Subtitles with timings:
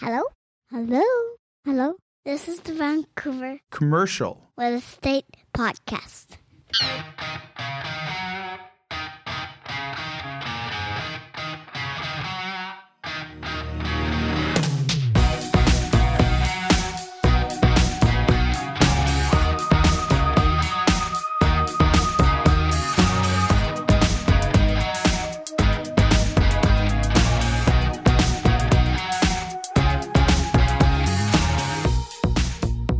[0.00, 0.22] Hello?
[0.70, 1.02] Hello?
[1.64, 1.94] Hello?
[2.24, 4.52] This is the Vancouver Commercial.
[4.56, 6.36] with Real Estate Podcast.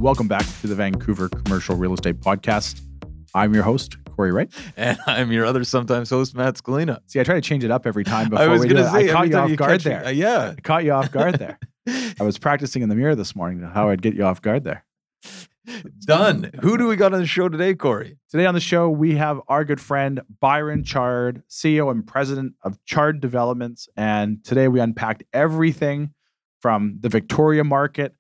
[0.09, 2.81] Welcome back to the Vancouver Commercial Real Estate Podcast.
[3.35, 4.51] I'm your host, Corey Wright.
[4.75, 7.01] And I'm your other sometimes host, Matt Scalina.
[7.05, 8.91] See, I try to change it up every time before I was we going do
[8.91, 10.07] say, I caught you off you guard me- there.
[10.07, 10.55] uh, yeah.
[10.57, 11.59] I caught you off guard there.
[11.87, 14.83] I was practicing in the mirror this morning how I'd get you off guard there.
[16.07, 16.53] Done.
[16.63, 18.17] Who do we got on the show today, Corey?
[18.31, 22.83] Today on the show, we have our good friend Byron Chard, CEO and president of
[22.87, 23.91] Chard Developments.
[23.95, 26.15] And today we unpacked everything
[26.63, 28.15] from the Victoria market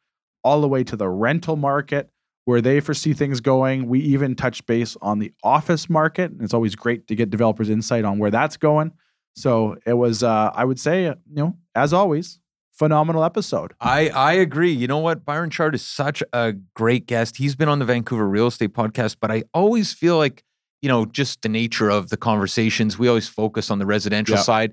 [0.48, 2.08] all the way to the rental market,
[2.46, 3.86] where they foresee things going.
[3.88, 6.30] We even touched base on the office market.
[6.32, 8.92] And it's always great to get developers' insight on where that's going.
[9.36, 12.40] So it was, uh, I would say, uh, you know, as always,
[12.72, 13.74] phenomenal episode.
[13.80, 14.72] I, I agree.
[14.72, 15.24] You know what?
[15.26, 17.36] Byron Chard is such a great guest.
[17.36, 20.42] He's been on the Vancouver Real Estate Podcast, but I always feel like,
[20.80, 24.42] you know, just the nature of the conversations, we always focus on the residential Yeah.
[24.42, 24.72] side.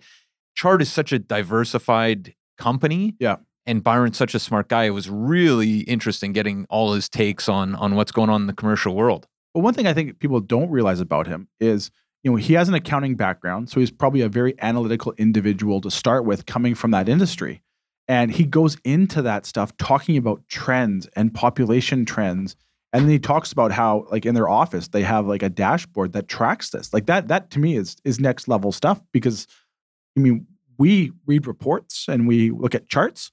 [0.56, 3.16] Chard is such a diversified company.
[3.20, 3.38] Yeah.
[3.68, 4.84] And Byron's such a smart guy.
[4.84, 8.54] It was really interesting getting all his takes on on what's going on in the
[8.54, 9.28] commercial world.
[9.54, 11.90] But one thing I think people don't realize about him is,
[12.24, 15.90] you know, he has an accounting background, so he's probably a very analytical individual to
[15.90, 17.62] start with, coming from that industry.
[18.08, 22.56] And he goes into that stuff talking about trends and population trends.
[22.94, 26.14] And then he talks about how, like in their office, they have like a dashboard
[26.14, 26.94] that tracks this.
[26.94, 29.48] Like that, that to me is is next level stuff because
[30.18, 33.32] I mean, we read reports and we look at charts.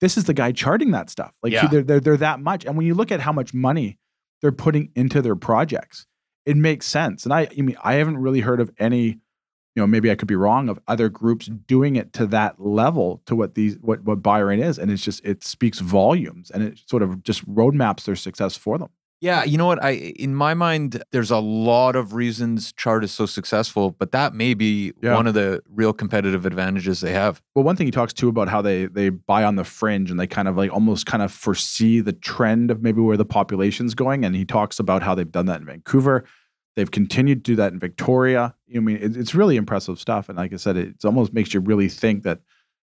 [0.00, 1.34] This is the guy charting that stuff.
[1.42, 1.66] Like Yeah.
[1.66, 2.64] they're, they're they're that much.
[2.64, 3.98] And when you look at how much money
[4.40, 6.06] they're putting into their projects,
[6.46, 7.24] it makes sense.
[7.24, 10.28] And I, I mean, I haven't really heard of any, you know, maybe I could
[10.28, 14.22] be wrong of other groups doing it to that level to what these what what
[14.22, 18.16] Byron is, and it's just it speaks volumes, and it sort of just roadmaps their
[18.16, 18.88] success for them.
[19.20, 19.82] Yeah, you know what?
[19.82, 24.32] I in my mind, there's a lot of reasons Chard is so successful, but that
[24.32, 25.14] may be Yeah.
[25.16, 27.42] one of the real competitive advantages they have.
[27.56, 30.20] Well, one thing he talks too about how they they buy on the fringe and
[30.20, 33.94] they kind of like almost kind of foresee the trend of maybe where the population's
[33.94, 36.24] going, and he talks about how they've done that in Vancouver.
[36.76, 38.54] They've continued to do that in Victoria.
[38.74, 40.28] I mean, it, it's really impressive stuff.
[40.28, 42.38] And like I said, it almost makes you really think that.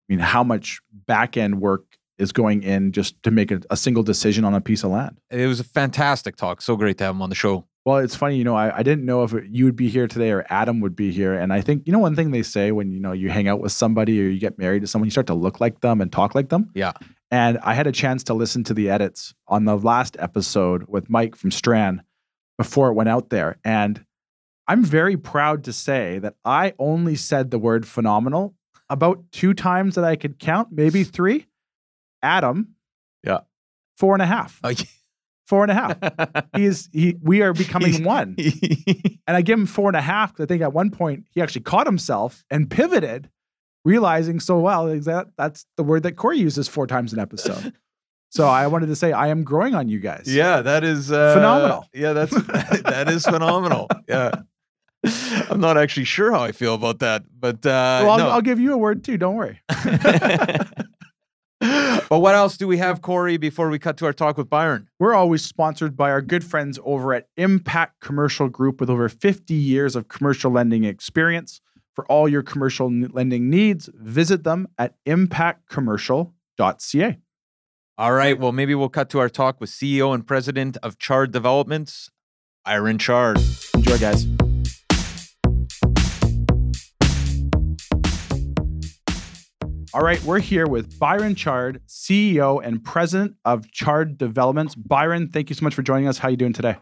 [0.09, 1.85] I mean, how much back end work
[2.19, 5.19] is going in just to make a, a single decision on a piece of land?
[5.31, 6.63] It was a fantastic talk.
[6.63, 7.67] So great to have him on the show.
[7.85, 10.33] Well, it's funny, you know, I, I didn't know if you would be here today
[10.33, 11.35] or Adam would be here.
[11.35, 13.61] And I think, you know, one thing they say when, you know, you hang out
[13.61, 16.11] with somebody or you get married to someone, you start to look like them and
[16.11, 16.71] talk like them.
[16.75, 16.95] Yeah.
[17.31, 21.09] And I had a chance to listen to the edits on the last episode with
[21.09, 22.03] Mike from Strand
[22.59, 23.59] before it went out there.
[23.65, 24.05] And
[24.67, 28.57] I'm very proud to say that I only said the word phenomenal
[28.91, 31.47] about two times that I could count, maybe three.
[32.23, 32.75] Adam,
[33.25, 33.41] Yeah.
[33.99, 34.61] four and a half.
[34.65, 34.75] Uh,
[35.47, 36.47] Four and a half.
[36.57, 38.35] He is he we are becoming one.
[39.29, 41.41] And I give him four and a half because I think at one point he
[41.41, 43.29] actually caught himself and pivoted,
[43.85, 47.73] realizing so well that that's the word that Corey uses four times an episode.
[48.31, 50.25] so I wanted to say I am growing on you guys.
[50.27, 51.87] yeah, that is uh, Phenomenal.
[51.95, 52.33] Yeah, that's
[52.83, 53.87] that is phenomenal.
[54.09, 54.33] Yeah.
[55.49, 58.29] I'm not actually sure how I feel about that, but uh, Well, I'll, no.
[58.31, 59.17] I'll give you a word too.
[59.17, 59.61] Don't worry.
[62.09, 64.89] But what else do we have, Corey, before we cut to our talk with Byron?
[64.99, 69.55] We're always sponsored by our good friends over at Impact Commercial Group with over 50
[69.55, 71.61] years of commercial lending experience.
[71.95, 77.19] For all your commercial lending needs, visit them at impactcommercial.ca.
[77.99, 78.39] All right.
[78.39, 82.11] Well, maybe we'll cut to our talk with CEO and president of Chard Developments,
[82.65, 83.39] Byron Chard.
[83.75, 84.27] Enjoy, guys.
[89.97, 94.75] All right, we're here with Byron Chard, CEO and president of Chard Developments.
[94.75, 96.19] Byron, thank you so much for joining us.
[96.19, 96.77] How are you doing today?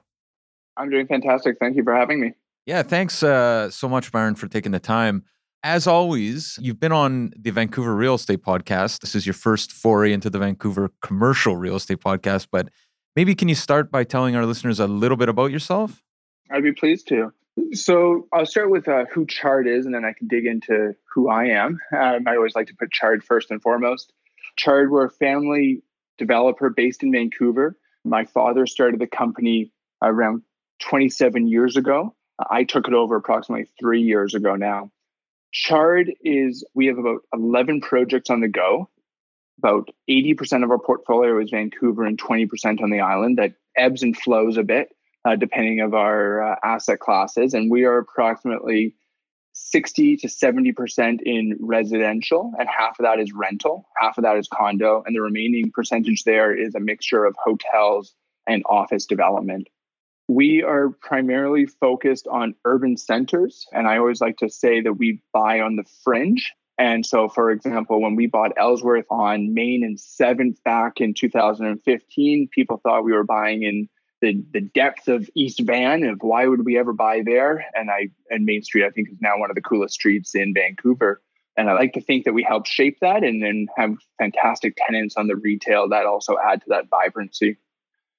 [0.77, 1.59] I'm doing fantastic.
[1.61, 2.33] Thank you for having me.
[2.67, 5.23] Yeah, thanks uh, so much, Byron, for taking the time.
[5.63, 8.99] As always, you've been on the Vancouver Real Estate Podcast.
[8.99, 12.69] This is your first foray into the Vancouver Commercial Real Estate Podcast, but
[13.15, 16.03] maybe can you start by telling our listeners a little bit about yourself?
[16.51, 17.33] I'd be pleased to.
[17.73, 21.29] So I'll start with uh, who Chard is, and then I can dig into who
[21.29, 21.79] I am.
[21.97, 24.13] Um, I always like to put Chard first and foremost.
[24.57, 25.83] Chard, we're a family
[26.19, 27.77] developer based in Vancouver.
[28.05, 29.73] My father started the company
[30.03, 30.43] around
[30.81, 32.15] 27 years ago.
[32.51, 34.91] I took it over approximately three years ago now.
[35.53, 38.91] Chard is, we have about 11 projects on the go.
[39.59, 43.39] about 80% of our portfolio is Vancouver and 20% on the island.
[43.39, 44.94] That ebbs and flows a bit
[45.25, 48.95] uh, depending of our uh, asset classes, and we are approximately
[49.55, 54.49] 60 to 70% in residential, and half of that is rental, half of that is
[54.49, 58.15] condo, and the remaining percentage there is a mixture of hotels
[58.47, 59.69] and office development.
[60.29, 65.23] We are primarily focused on urban centers, and I always like to say that we
[65.33, 66.53] buy on the fringe.
[66.77, 72.49] And so, for example, when we bought Ellsworth on Main and 7th back in 2015,
[72.53, 73.89] people thought we were buying in
[74.25, 77.67] the, the depth of East Van of why would we ever buy there?
[77.75, 80.55] And I and Main Street, I think, is now one of the coolest streets in
[80.55, 81.21] Vancouver.
[81.59, 85.17] And I like to think that we help shape that and then have fantastic tenants
[85.19, 87.59] on the retail that also add to that vibrancy.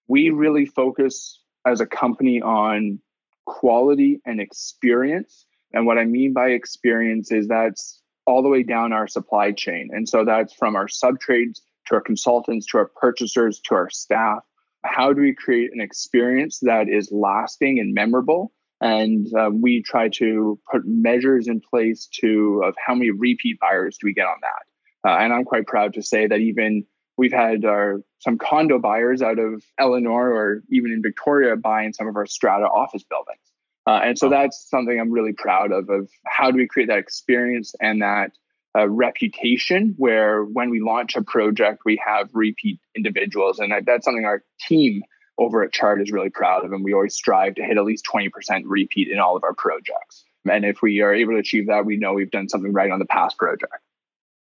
[0.07, 2.99] We really focus as a company on
[3.47, 5.47] quality and experience.
[5.73, 9.89] And what I mean by experience is that's all the way down our supply chain.
[9.91, 14.43] And so that's from our subtrades to our consultants to our purchasers to our staff.
[14.85, 18.53] How do we create an experience that is lasting and memorable?
[18.81, 23.97] And uh, we try to put measures in place to of how many repeat buyers
[23.99, 25.09] do we get on that.
[25.09, 26.85] Uh, and I'm quite proud to say that even
[27.17, 32.07] we've had our some condo buyers out of Eleanor or even in Victoria buying some
[32.07, 33.39] of our strata office buildings.
[33.87, 36.97] Uh, and so that's something I'm really proud of, of how do we create that
[36.97, 38.31] experience and that
[38.75, 43.59] uh, reputation where when we launch a project, we have repeat individuals.
[43.59, 45.01] And that's something our team
[45.37, 46.71] over at Chard is really proud of.
[46.71, 48.29] And we always strive to hit at least 20%
[48.65, 50.25] repeat in all of our projects.
[50.49, 52.99] And if we are able to achieve that, we know we've done something right on
[52.99, 53.73] the past project.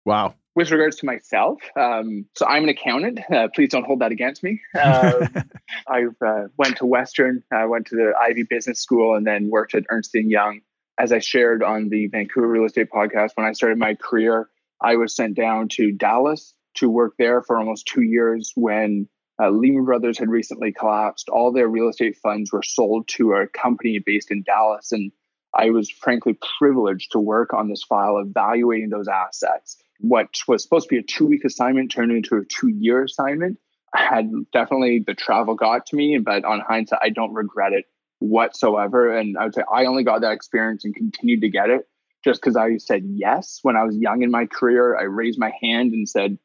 [0.05, 3.21] Wow with regards to myself, um, so I'm an accountant.
[3.31, 4.59] Uh, please don't hold that against me.
[4.75, 5.29] Um,
[5.87, 9.73] I uh, went to Western, I went to the Ivey Business School, and then worked
[9.73, 10.59] at Ernst and Young.
[10.99, 14.49] As I shared on the Vancouver Real Estate Podcast, when I started my career,
[14.81, 18.51] I was sent down to Dallas to work there for almost two years.
[18.55, 19.07] When
[19.41, 23.47] uh, Lehman Brothers had recently collapsed, all their real estate funds were sold to a
[23.47, 25.11] company based in Dallas, and
[25.55, 30.87] I was frankly privileged to work on this file evaluating those assets what was supposed
[30.89, 33.59] to be a two week assignment turned into a two year assignment.
[33.93, 37.85] I had definitely the travel got to me, but on hindsight, I don't regret it
[38.19, 39.15] whatsoever.
[39.15, 41.87] And I would say I only got that experience and continued to get it
[42.23, 44.97] just because I said yes when I was young in my career.
[44.97, 46.37] I raised my hand and said,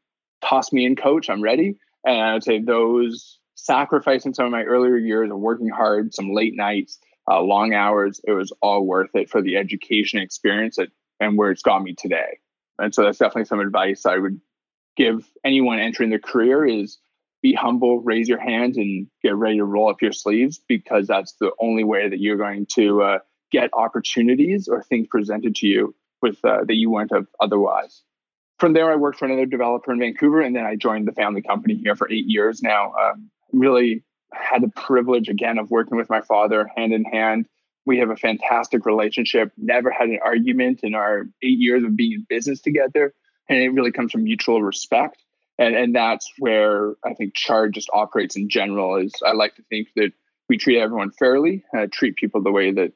[0.43, 1.29] "Toss me in, coach.
[1.29, 5.69] I'm ready." And I would say those sacrificing some of my earlier years of working
[5.69, 6.99] hard, some late nights,
[7.31, 10.88] uh, long hours, it was all worth it for the education experience that,
[11.21, 12.38] and where it's got me today.
[12.79, 14.41] And so that's definitely some advice I would
[14.97, 16.99] give anyone entering their career is
[17.44, 21.35] be humble, raise your hand, and get ready to roll up your sleeves because that's
[21.41, 23.19] the only way that you're going to uh,
[23.52, 28.02] get opportunities or things presented to you with uh, that you wouldn't have otherwise.
[28.58, 31.43] From there, I worked for another developer in Vancouver, and then I joined the family
[31.43, 32.94] company here for eight years now.
[32.94, 34.02] Um, really
[34.32, 37.47] had the privilege again of working with my father hand in hand
[37.87, 42.12] we have a fantastic relationship, never had an argument in our eight years of being
[42.12, 43.12] in business together.
[43.49, 45.23] And it really comes from mutual respect.
[45.58, 49.62] And, and that's where I think Chard just operates in general is I like to
[49.62, 50.12] think that
[50.48, 52.92] we treat everyone fairly, uh, treat people the way that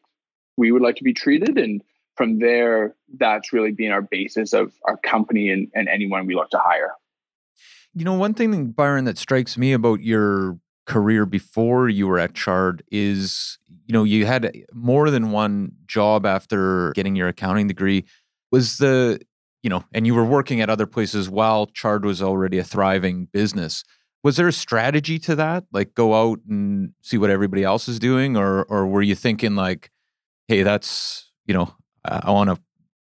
[0.56, 1.56] we would like to be treated.
[1.56, 1.82] And
[2.16, 6.50] from there, that's really been our basis of our company and, and anyone we look
[6.50, 6.94] to hire.
[7.94, 12.34] You know, one thing, Byron, that strikes me about your career before you were at
[12.34, 18.04] Chard is, you know, you had more than one job after getting your accounting degree.
[18.50, 19.20] Was the,
[19.62, 23.26] you know, and you were working at other places while Chard was already a thriving
[23.26, 23.84] business.
[24.22, 25.64] Was there a strategy to that?
[25.72, 29.54] Like go out and see what everybody else is doing, or or were you thinking
[29.54, 29.90] like,
[30.48, 31.74] hey, that's you know,
[32.04, 32.60] I, I want to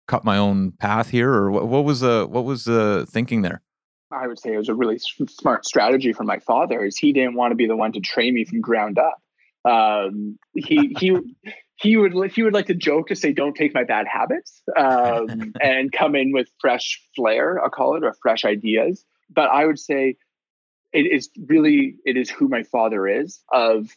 [0.08, 3.62] cut my own path here, or what, what was the what was the thinking there?
[4.12, 6.84] I would say it was a really smart strategy from my father.
[6.84, 9.22] Is he didn't want to be the one to train me from ground up.
[9.64, 11.16] Um, he he
[11.80, 15.52] he would he would like to joke to say, "Don't take my bad habits," um,
[15.60, 17.62] and come in with fresh flair.
[17.62, 19.04] I'll call it or fresh ideas.
[19.28, 20.16] But I would say
[20.92, 23.88] it is really it is who my father is of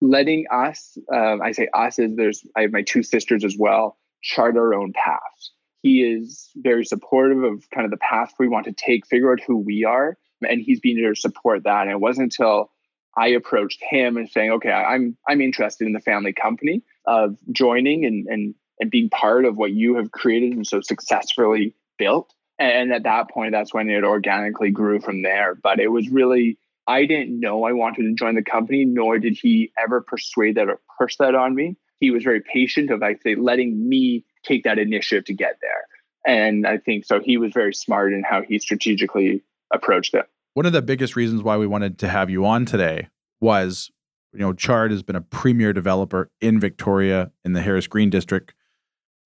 [0.00, 0.98] letting us.
[1.12, 3.98] Um, I say us is there's I have my two sisters as well.
[4.22, 8.66] Chart our own paths he is very supportive of kind of the path we want
[8.66, 10.16] to take, figure out who we are,
[10.48, 11.82] and he's been there to support that.
[11.82, 12.70] And it wasn't until
[13.16, 18.04] I approached him and saying, "Okay, I'm I'm interested in the family company of joining
[18.04, 22.92] and and and being part of what you have created and so successfully built." And
[22.92, 25.54] at that point, that's when it organically grew from there.
[25.54, 29.38] But it was really I didn't know I wanted to join the company, nor did
[29.40, 31.76] he ever persuade that or push that on me.
[32.00, 35.86] He was very patient of I say letting me take that initiative to get there.
[36.26, 37.20] And I think so.
[37.20, 39.42] He was very smart in how he strategically
[39.72, 40.26] approached it.
[40.54, 43.08] One of the biggest reasons why we wanted to have you on today
[43.40, 43.90] was,
[44.34, 48.52] you know, Chard has been a premier developer in Victoria in the Harris Green district,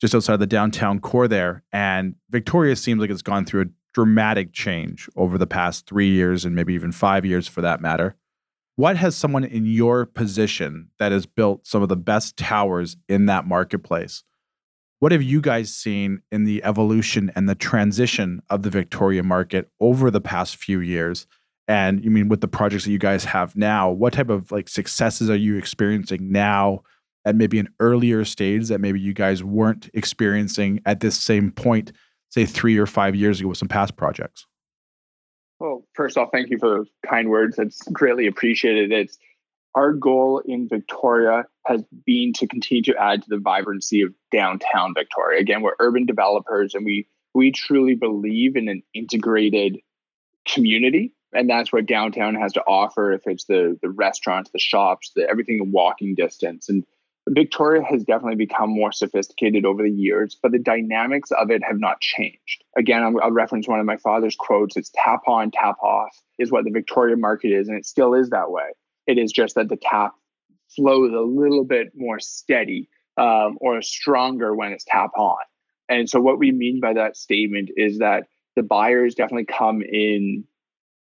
[0.00, 1.64] just outside the downtown core there.
[1.72, 6.44] And Victoria seems like it's gone through a dramatic change over the past three years
[6.44, 8.14] and maybe even five years for that matter.
[8.76, 13.26] What has someone in your position that has built some of the best towers in
[13.26, 14.22] that marketplace?
[14.98, 19.68] What have you guys seen in the evolution and the transition of the Victoria market
[19.78, 21.26] over the past few years?
[21.68, 24.68] And you mean with the projects that you guys have now, what type of like
[24.68, 26.82] successes are you experiencing now
[27.26, 31.92] at maybe an earlier stage that maybe you guys weren't experiencing at this same point,
[32.30, 34.46] say three or five years ago with some past projects?
[35.58, 37.56] Well, first off, thank you for kind words.
[37.56, 38.92] That's greatly appreciated.
[38.92, 39.18] It's
[39.76, 44.94] our goal in Victoria has been to continue to add to the vibrancy of downtown
[44.94, 45.38] Victoria.
[45.38, 49.78] Again, we're urban developers and we we truly believe in an integrated
[50.48, 51.14] community.
[51.34, 55.28] And that's what downtown has to offer if it's the the restaurants, the shops, the
[55.28, 56.70] everything in walking distance.
[56.70, 56.84] And
[57.28, 61.78] Victoria has definitely become more sophisticated over the years, but the dynamics of it have
[61.78, 62.64] not changed.
[62.78, 66.52] Again, I'll, I'll, reference one of my father's quotes it's tap on, tap off, is
[66.52, 68.70] what the Victoria market is, and it still is that way.
[69.06, 70.14] It is just that the tap
[70.74, 75.38] flows a little bit more steady um, or stronger when it's tap on.
[75.88, 78.24] And so, what we mean by that statement is that
[78.56, 80.44] the buyers definitely come in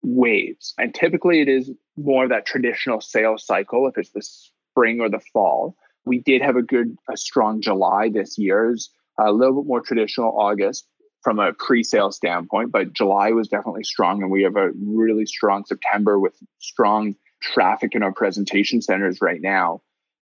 [0.02, 0.74] waves.
[0.78, 5.08] And typically, it is more of that traditional sales cycle if it's the spring or
[5.08, 5.76] the fall
[6.08, 8.74] we did have a good, a strong July this year.
[9.20, 10.88] a little bit more traditional August
[11.22, 15.64] from a pre-sale standpoint, but July was definitely strong, and we have a really strong
[15.64, 19.80] September with strong traffic in our presentation centers right now.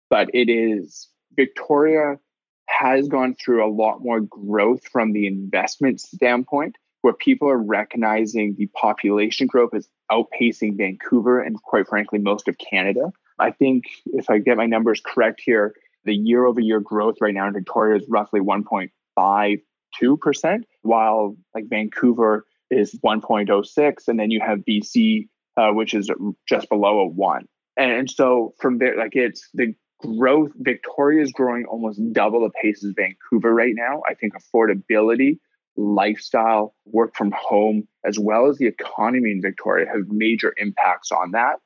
[0.09, 2.19] But it is Victoria
[2.67, 8.55] has gone through a lot more growth from the investment standpoint, where people are recognizing
[8.57, 13.11] the population growth is outpacing Vancouver and, quite frankly, most of Canada.
[13.39, 17.33] I think if I get my numbers correct here, the year over year growth right
[17.33, 24.07] now in Victoria is roughly 1.52%, while like Vancouver is 1.06.
[24.07, 25.27] And then you have BC,
[25.57, 26.09] uh, which is
[26.47, 27.47] just below a one.
[27.75, 32.83] And so from there, like it's the growth, Victoria is growing almost double the pace
[32.83, 34.01] as Vancouver right now.
[34.09, 35.39] I think affordability,
[35.75, 41.31] lifestyle, work from home, as well as the economy in Victoria have major impacts on
[41.31, 41.57] that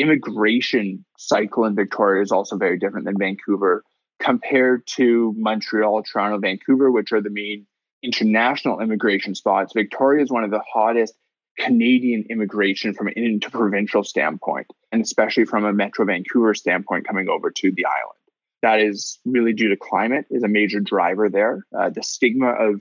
[0.00, 3.82] immigration cycle in Victoria is also very different than Vancouver
[4.20, 7.66] compared to Montreal, Toronto, Vancouver, which are the main
[8.02, 9.72] international immigration spots.
[9.74, 11.14] Victoria is one of the hottest
[11.58, 17.50] Canadian immigration from an interprovincial standpoint, and especially from a Metro Vancouver standpoint coming over
[17.50, 18.18] to the island.
[18.62, 21.64] That is really due to climate is a major driver there.
[21.76, 22.80] Uh, the stigma of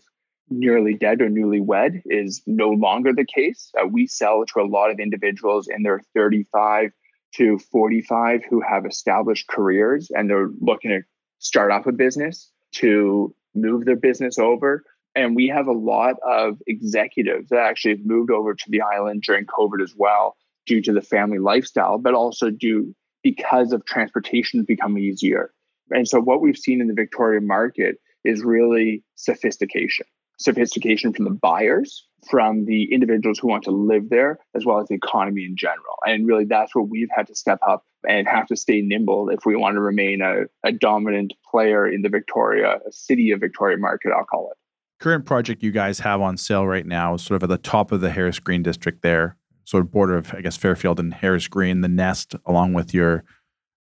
[0.49, 3.71] nearly dead or newly wed is no longer the case.
[3.79, 6.91] Uh, we sell to a lot of individuals in their 35
[7.35, 11.01] to 45 who have established careers and they're looking to
[11.39, 14.83] start up a business to move their business over.
[15.17, 19.23] And we have a lot of executives that actually have moved over to the island
[19.23, 24.63] during COVID as well, due to the family lifestyle, but also due because of transportation
[24.63, 25.51] becoming easier.
[25.89, 30.05] And so what we've seen in the Victoria market is really sophistication
[30.39, 34.87] sophistication from the buyers, from the individuals who want to live there, as well as
[34.87, 35.95] the economy in general.
[36.05, 39.45] And really, that's where we've had to step up and have to stay nimble if
[39.45, 43.77] we want to remain a, a dominant player in the Victoria, a city of Victoria
[43.77, 44.57] market, I'll call it.
[44.99, 47.91] Current project you guys have on sale right now is sort of at the top
[47.91, 51.47] of the Harris Green district there, sort of border of, I guess, Fairfield and Harris
[51.47, 53.23] Green, the Nest, along with your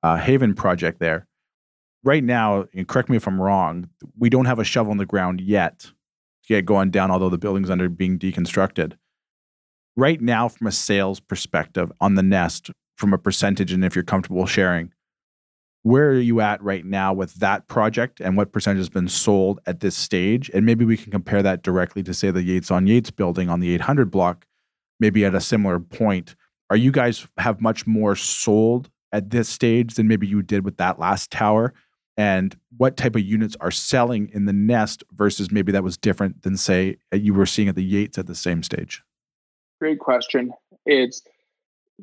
[0.03, 1.27] uh, Haven project there.
[2.03, 5.41] Right now, correct me if I'm wrong, we don't have a shovel in the ground
[5.41, 5.91] yet
[6.47, 8.93] get going down, although the building's under being deconstructed.
[9.95, 14.03] Right now, from a sales perspective on the Nest, from a percentage, and if you're
[14.03, 14.91] comfortable sharing,
[15.85, 19.59] where are you at right now with that project and what percentage has been sold
[19.67, 20.49] at this stage?
[20.51, 23.59] And maybe we can compare that directly to, say, the Yates on Yates building on
[23.59, 24.47] the 800 block,
[24.99, 26.35] maybe at a similar point.
[26.71, 30.77] Are you guys have much more sold at this stage than maybe you did with
[30.77, 31.71] that last tower?
[32.17, 36.43] and what type of units are selling in the nest versus maybe that was different
[36.43, 39.03] than say you were seeing at the Yates at the same stage?
[39.81, 40.51] Great question.
[40.85, 41.21] It's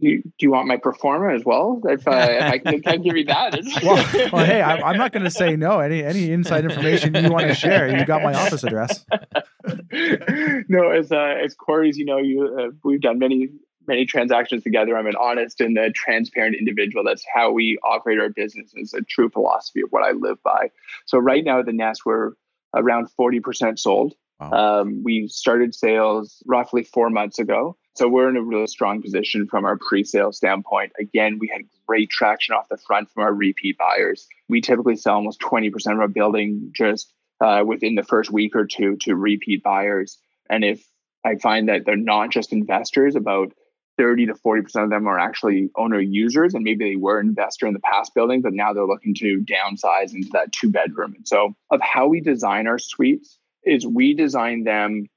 [0.01, 1.81] you, do you want my pro forma as well?
[1.85, 3.59] If, uh, if I can, can give you that.
[3.83, 5.81] well, well, hey, I'm, I'm not going to say no.
[5.81, 9.05] Any any inside information you want to share, you got my office address.
[10.69, 13.51] no, as uh, as Corey's, you know, you uh, we've done many
[13.87, 14.97] many transactions together.
[14.97, 17.05] I'm an honest and a transparent individual.
[17.05, 18.73] That's how we operate our business.
[18.75, 20.71] Is a true philosophy of what I live by.
[21.07, 22.33] So right now at the Nest, we're
[22.75, 24.15] around 40% sold.
[24.41, 24.81] Wow.
[24.81, 27.77] Um, we started sales roughly four months ago.
[27.95, 30.93] So we're in a really strong position from our pre-sale standpoint.
[30.99, 34.27] Again, we had great traction off the front from our repeat buyers.
[34.49, 38.67] We typically sell almost 20% of our building just uh, within the first week or
[38.67, 40.19] two to repeat buyers.
[40.49, 40.83] And if
[41.25, 43.53] I find that they're not just investors, about
[43.99, 47.75] 30 to 40% of them are actually owner users and maybe they were investor in
[47.75, 51.55] the past building but now they're looking to downsize into that two bedroom and so
[51.71, 55.09] of how we design our suites is we design them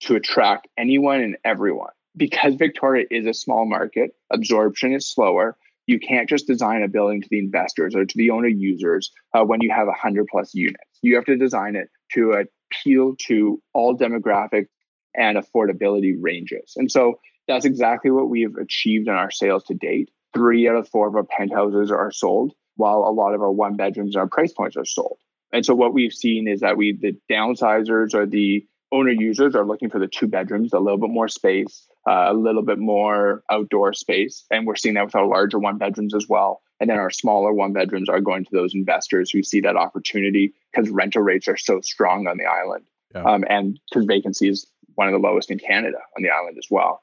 [0.00, 5.98] to attract anyone and everyone because victoria is a small market absorption is slower you
[5.98, 9.60] can't just design a building to the investors or to the owner users uh, when
[9.60, 14.66] you have 100 plus units you have to design it to appeal to all demographic
[15.14, 20.10] and affordability ranges and so that's exactly what we've achieved in our sales to date.
[20.34, 23.76] Three out of four of our penthouses are sold, while a lot of our one
[23.76, 25.18] bedrooms and our price points are sold.
[25.52, 29.66] And so what we've seen is that we the downsizers or the owner users are
[29.66, 33.42] looking for the two bedrooms, a little bit more space, uh, a little bit more
[33.50, 36.62] outdoor space, and we're seeing that with our larger one bedrooms as well.
[36.80, 40.54] And then our smaller one bedrooms are going to those investors who see that opportunity
[40.72, 43.22] because rental rates are so strong on the island, yeah.
[43.22, 46.66] um, and because vacancy is one of the lowest in Canada on the island as
[46.70, 47.02] well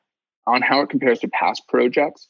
[0.49, 2.27] on how it compares to past projects,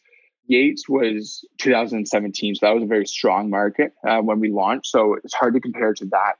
[0.47, 4.87] Yates was 2017, so that was a very strong market uh, when we launched.
[4.87, 6.33] So it's hard to compare to that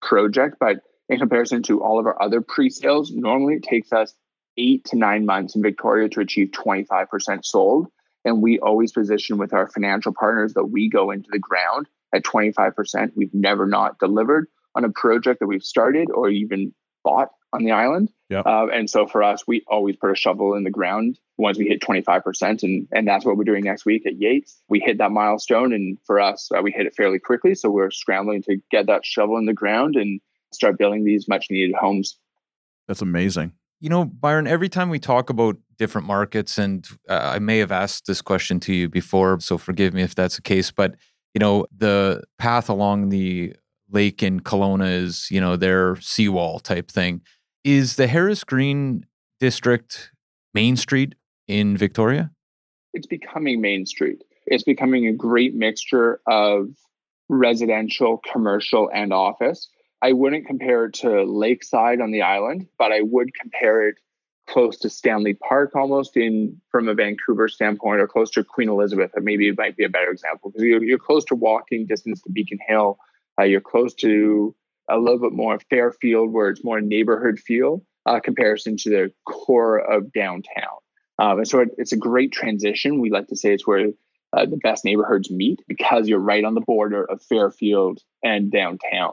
[0.00, 4.14] project, but in comparison to all of our other pre-sales, normally it takes us
[4.56, 7.88] eight to nine months in Victoria to achieve 25% sold.
[8.24, 12.22] And we always position with our financial partners that we go into the ground at
[12.22, 13.12] 25%.
[13.16, 17.72] We've never not delivered on a project that we've started or even bought on the
[17.72, 18.10] island.
[18.30, 18.46] Yep.
[18.46, 21.66] Uh, and so for us, we always put a shovel in the ground once we
[21.66, 22.62] hit 25%.
[22.62, 24.62] And, and that's what we're doing next week at Yates.
[24.68, 25.72] We hit that milestone.
[25.72, 27.54] And for us, uh, we hit it fairly quickly.
[27.54, 30.20] So we're scrambling to get that shovel in the ground and
[30.52, 32.16] start building these much needed homes.
[32.88, 33.52] That's amazing.
[33.82, 37.72] You know, Byron, every time we talk about different markets, and uh, I may have
[37.72, 40.94] asked this question to you before, so forgive me if that's the case, but
[41.34, 43.56] you know, the path along the
[43.90, 47.22] lake in Kelowna is, you know, their seawall type thing.
[47.64, 49.04] Is the Harris Green
[49.40, 50.12] district
[50.54, 51.16] Main Street
[51.48, 52.30] in Victoria?
[52.94, 54.22] It's becoming Main Street.
[54.46, 56.68] It's becoming a great mixture of
[57.28, 59.68] residential, commercial, and office.
[60.02, 63.96] I wouldn't compare it to Lakeside on the island, but I would compare it
[64.48, 69.12] close to Stanley Park almost in from a Vancouver standpoint or close to Queen Elizabeth.
[69.14, 72.20] But maybe it might be a better example because you're, you're close to walking distance
[72.22, 72.98] to Beacon Hill.
[73.40, 74.54] Uh, you're close to
[74.90, 79.78] a little bit more Fairfield where it's more neighborhood feel uh, comparison to the core
[79.78, 80.78] of downtown.
[81.20, 83.00] Um, and so it, it's a great transition.
[83.00, 83.90] We like to say it's where
[84.32, 89.12] uh, the best neighborhoods meet because you're right on the border of Fairfield and downtown.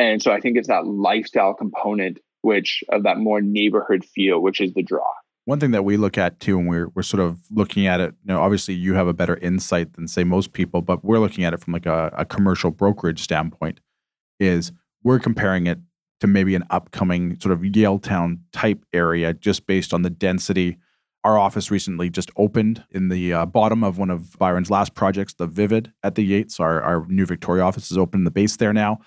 [0.00, 4.58] And so I think it's that lifestyle component, which of that more neighborhood feel, which
[4.58, 5.04] is the draw.
[5.44, 8.14] One thing that we look at too, and we're we're sort of looking at it.
[8.24, 11.44] You know, obviously you have a better insight than say most people, but we're looking
[11.44, 13.80] at it from like a, a commercial brokerage standpoint.
[14.38, 14.72] Is
[15.04, 15.78] we're comparing it
[16.20, 20.78] to maybe an upcoming sort of Yaletown type area just based on the density.
[21.24, 25.34] Our office recently just opened in the uh, bottom of one of Byron's last projects,
[25.34, 26.58] the Vivid at the Yates.
[26.58, 29.00] Our, our new Victoria office is open in the base there now.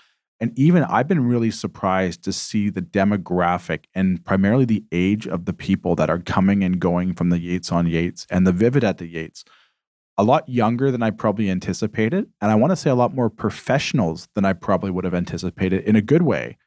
[0.43, 5.45] And even I've been really surprised to see the demographic and primarily the age of
[5.45, 8.83] the people that are coming and going from the Yates on Yates and the Vivid
[8.83, 9.45] at the Yates
[10.17, 12.27] a lot younger than I probably anticipated.
[12.41, 15.85] And I want to say a lot more professionals than I probably would have anticipated
[15.85, 16.57] in a good way,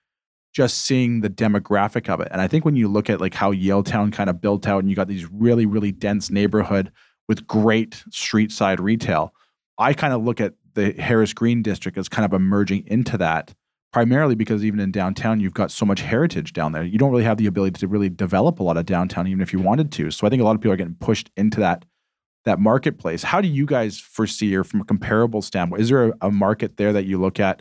[0.54, 2.28] just seeing the demographic of it.
[2.30, 4.88] And I think when you look at like how Yaletown kind of built out and
[4.88, 6.90] you got these really, really dense neighborhood
[7.28, 9.34] with great street side retail,
[9.76, 13.52] I kind of look at the Harris Green district as kind of emerging into that
[13.96, 17.24] primarily because even in downtown you've got so much heritage down there you don't really
[17.24, 20.10] have the ability to really develop a lot of downtown even if you wanted to
[20.10, 21.84] so i think a lot of people are getting pushed into that
[22.46, 23.22] that marketplace.
[23.22, 26.78] How do you guys foresee, or from a comparable standpoint, is there a, a, market
[26.78, 27.60] there that you look at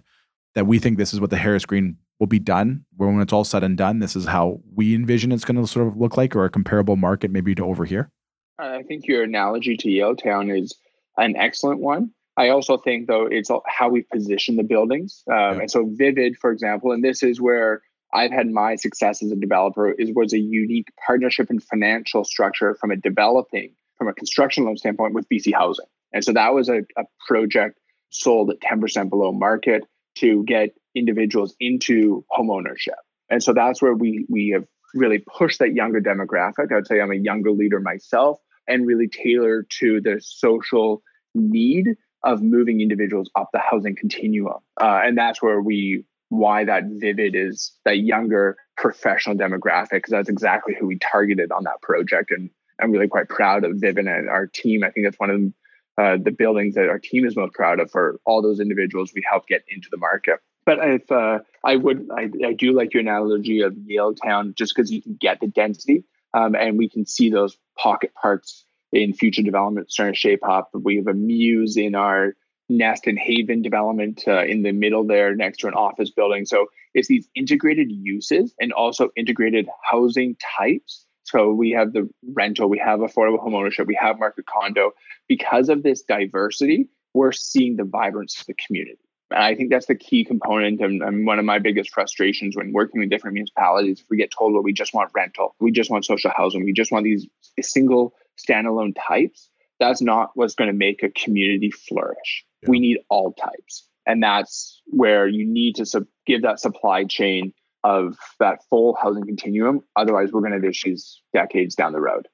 [0.53, 2.85] that we think this is what the Harris Green will be done?
[2.95, 5.87] When it's all said and done, this is how we envision it's going to sort
[5.87, 8.09] of look like, or a comparable market maybe to over here?
[8.57, 10.75] I think your analogy to Yaletown is
[11.17, 12.11] an excellent one.
[12.37, 15.23] I also think, though, it's how we position the buildings.
[15.29, 15.59] Um, yeah.
[15.61, 17.81] And so, Vivid, for example, and this is where
[18.13, 22.75] I've had my success as a developer is was a unique partnership and financial structure
[22.75, 25.85] from a developing from a construction loan standpoint with BC Housing.
[26.13, 29.83] And so that was a, a project sold at 10% below market
[30.19, 32.95] to get individuals into home ownership.
[33.29, 36.71] And so that's where we we have really pushed that younger demographic.
[36.71, 41.01] I would say I'm a younger leader myself and really tailor to the social
[41.33, 41.95] need
[42.25, 44.59] of moving individuals up the housing continuum.
[44.81, 50.27] Uh, and that's where we why that vivid is that younger professional demographic because that's
[50.27, 52.49] exactly who we targeted on that project and
[52.81, 54.83] I'm really quite proud of vivid and our team.
[54.83, 55.53] I think that's one of
[55.97, 59.23] uh, the buildings that our team is most proud of for all those individuals we
[59.29, 60.39] help get into the market.
[60.65, 64.91] But if uh, I would, I, I, do like your analogy of Yaletown just because
[64.91, 69.43] you can get the density, um, and we can see those pocket parks in future
[69.43, 70.69] development starting to shape up.
[70.73, 72.34] We have a mews in our
[72.69, 76.45] Nest and Haven development uh, in the middle there, next to an office building.
[76.45, 81.05] So it's these integrated uses and also integrated housing types.
[81.23, 84.91] So we have the rental, we have affordable homeownership, we have market condo.
[85.27, 88.99] Because of this diversity, we're seeing the vibrance of the community.
[89.31, 92.71] And I think that's the key component and, and, one of my biggest frustrations when
[92.71, 94.01] working with different municipalities.
[94.01, 96.73] If we get told, well, we just want rental, we just want social housing, we
[96.73, 97.27] just want these
[97.60, 102.45] single standalone types, that's not what's going to make a community flourish.
[102.61, 102.69] Yeah.
[102.69, 103.87] We need all types.
[104.05, 109.25] And that's where you need to sub- give that supply chain of that full housing
[109.25, 109.81] continuum.
[109.95, 112.27] Otherwise, we're going to have issues decades down the road.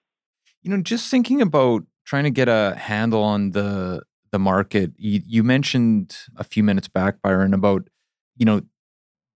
[0.62, 4.92] You know, just thinking about trying to get a handle on the the market.
[4.98, 7.90] You, you mentioned a few minutes back, Byron, about
[8.38, 8.62] you know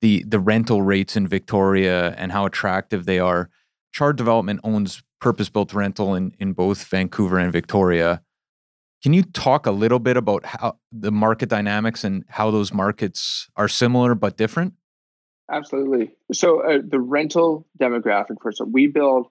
[0.02, 3.50] the the rental rates in Victoria and how attractive they are.
[3.92, 8.22] Chard Development owns purpose built rental in in both Vancouver and Victoria.
[9.02, 13.48] Can you talk a little bit about how the market dynamics and how those markets
[13.56, 14.74] are similar but different?
[15.52, 16.16] Absolutely.
[16.32, 19.28] So uh, the rental demographic first, we build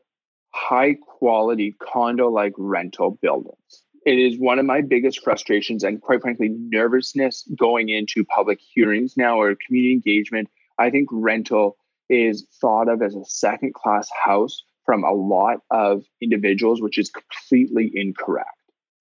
[0.53, 6.21] high quality condo like rental buildings it is one of my biggest frustrations and quite
[6.21, 11.77] frankly nervousness going into public hearings now or community engagement i think rental
[12.09, 17.11] is thought of as a second class house from a lot of individuals which is
[17.11, 18.49] completely incorrect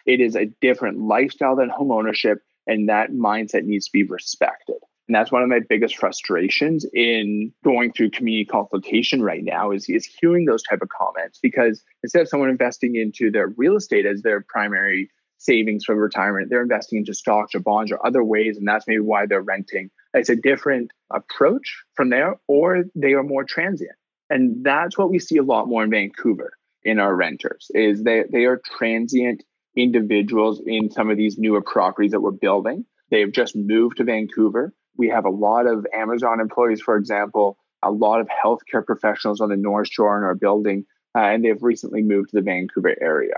[0.05, 4.77] it is a different lifestyle than homeownership and that mindset needs to be respected
[5.11, 9.89] and that's one of my biggest frustrations in going through community consultation right now is,
[9.89, 14.05] is hearing those type of comments because instead of someone investing into their real estate
[14.05, 18.57] as their primary savings for retirement, they're investing into stocks or bonds or other ways.
[18.57, 19.89] And that's maybe why they're renting.
[20.13, 23.91] It's a different approach from there, or they are more transient.
[24.31, 28.23] And that's what we see a lot more in Vancouver in our renters is they,
[28.31, 29.43] they are transient
[29.75, 32.85] individuals in some of these newer properties that we're building.
[33.09, 37.91] They've just moved to Vancouver we have a lot of Amazon employees, for example, a
[37.91, 42.01] lot of healthcare professionals on the North Shore in our building, uh, and they've recently
[42.01, 43.35] moved to the Vancouver area.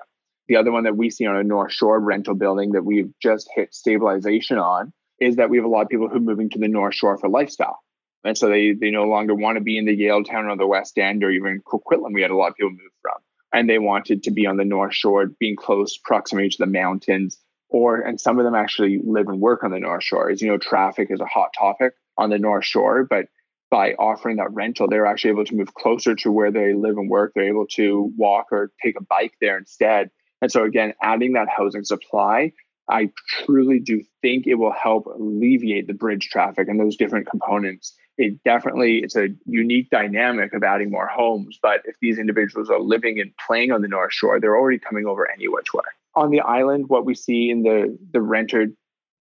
[0.47, 3.49] The other one that we see on a North Shore rental building that we've just
[3.55, 6.59] hit stabilization on is that we have a lot of people who are moving to
[6.59, 7.79] the North Shore for lifestyle.
[8.23, 10.97] And so they, they no longer want to be in the Yaletown or the West
[10.97, 12.13] End or even Coquitlam.
[12.13, 13.17] We had a lot of people move from.
[13.51, 17.37] And they wanted to be on the North Shore, being close proximity to the mountains,
[17.69, 20.29] or and some of them actually live and work on the North Shore.
[20.29, 23.27] As you know, traffic is a hot topic on the North Shore, but
[23.69, 27.09] by offering that rental, they're actually able to move closer to where they live and
[27.09, 27.33] work.
[27.33, 30.11] They're able to walk or take a bike there instead.
[30.41, 32.53] And so again, adding that housing supply,
[32.87, 37.95] I truly do think it will help alleviate the bridge traffic and those different components.
[38.17, 42.79] It definitely it's a unique dynamic of adding more homes, but if these individuals are
[42.79, 45.83] living and playing on the North Shore, they're already coming over any which way
[46.15, 48.75] on the island, what we see in the, the rented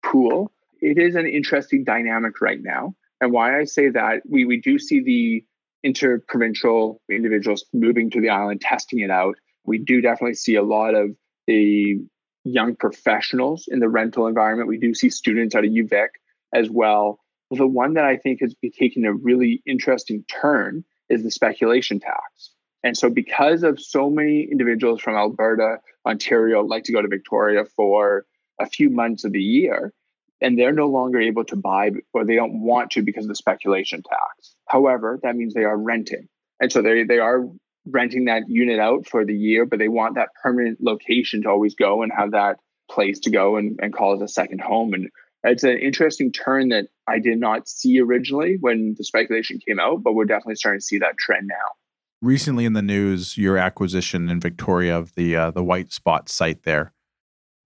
[0.04, 0.50] pool,
[0.80, 2.94] it is an interesting dynamic right now.
[3.20, 5.44] And why I say that, we, we do see the
[5.84, 9.36] interprovincial individuals moving to the island, testing it out.
[9.64, 11.10] We do definitely see a lot of
[11.46, 11.98] the
[12.44, 14.68] young professionals in the rental environment.
[14.68, 16.08] We do see students out of UVic
[16.52, 17.19] as well.
[17.50, 21.98] The one that I think has been taking a really interesting turn is the speculation
[21.98, 22.52] tax.
[22.82, 27.64] And so, because of so many individuals from Alberta, Ontario like to go to Victoria
[27.76, 28.24] for
[28.58, 29.92] a few months of the year,
[30.40, 33.34] and they're no longer able to buy or they don't want to because of the
[33.34, 34.54] speculation tax.
[34.66, 36.28] However, that means they are renting.
[36.60, 37.44] And so they, they are
[37.86, 41.74] renting that unit out for the year, but they want that permanent location to always
[41.74, 42.56] go and have that
[42.90, 44.94] place to go and, and call it a second home.
[44.94, 45.10] And
[45.42, 50.02] it's an interesting turn that I did not see originally when the speculation came out,
[50.02, 51.74] but we're definitely starting to see that trend now
[52.22, 56.62] recently in the news your acquisition in Victoria of the uh, the White Spot site
[56.64, 56.92] there.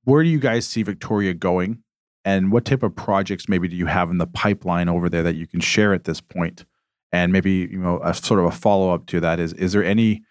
[0.04, 1.82] Where do you guys see Victoria going,
[2.24, 5.36] and what type of projects maybe do you have in the pipeline over there that
[5.36, 6.64] you can share at this point?
[7.12, 9.84] And maybe you know a sort of a follow up to that is is there
[9.84, 10.22] any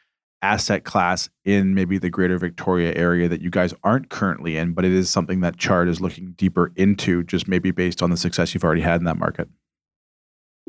[0.43, 4.85] asset class in maybe the greater Victoria area that you guys aren't currently in, but
[4.85, 8.53] it is something that Chard is looking deeper into, just maybe based on the success
[8.53, 9.47] you've already had in that market?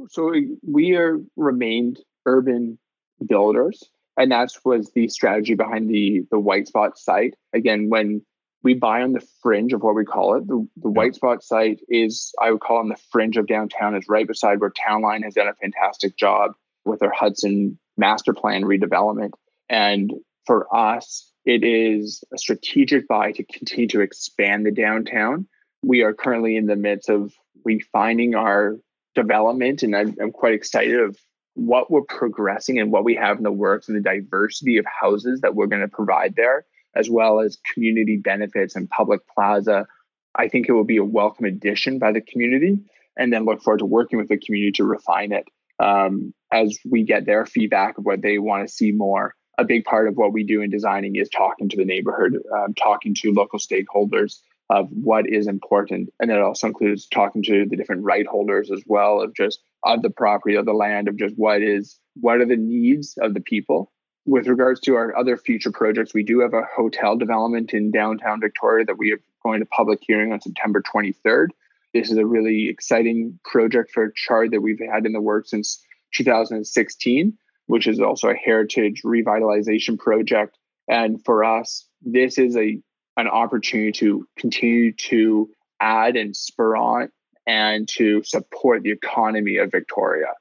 [0.08, 0.32] So
[0.66, 2.78] we are remained urban
[3.26, 3.82] builders.
[4.16, 7.34] And that was the strategy behind the the white spot site.
[7.52, 8.22] Again, when
[8.62, 11.80] we buy on the fringe of what we call it, the, the white spot site
[11.88, 15.34] is I would call on the fringe of downtown, is right beside where Townline has
[15.34, 16.52] done a fantastic job
[16.84, 19.32] with their Hudson master plan redevelopment.
[19.68, 20.12] And
[20.46, 25.46] for us, It is a strategic buy to continue to expand the downtown.
[25.83, 28.77] We are currently in the midst of refining our
[29.14, 31.18] development, and I'm, I'm quite excited of
[31.55, 35.42] what we're progressing and what we have in the works and the diversity of houses
[35.42, 36.64] that we're going to provide there,
[36.96, 39.87] as well as community benefits and public plaza.
[40.35, 42.79] I think it will be a welcome addition by the community,
[43.18, 45.44] and then look forward to working with the community to refine it
[45.79, 49.35] um, as we get their feedback of what they want to see more.
[49.58, 52.74] A big part of what we do in designing is talking to the neighborhood, um,
[52.74, 54.40] talking to local stakeholders
[54.70, 56.10] of what is important.
[56.20, 60.02] And it also includes talking to the different right holders as well of just of
[60.02, 63.40] the property of the land of just what is what are the needs of the
[63.40, 63.92] people.
[64.26, 68.40] With regards to our other future projects, we do have a hotel development in downtown
[68.40, 71.48] Victoria that we are going to public hearing on September 23rd.
[71.92, 75.84] This is a really exciting project for Chard that we've had in the works since
[76.14, 77.36] 2016,
[77.66, 80.57] which is also a heritage revitalization project.
[80.88, 82.81] And for us, this is a
[83.16, 85.48] an opportunity to continue to
[85.81, 87.11] add and spur on
[87.46, 90.33] and to support the economy of Victoria.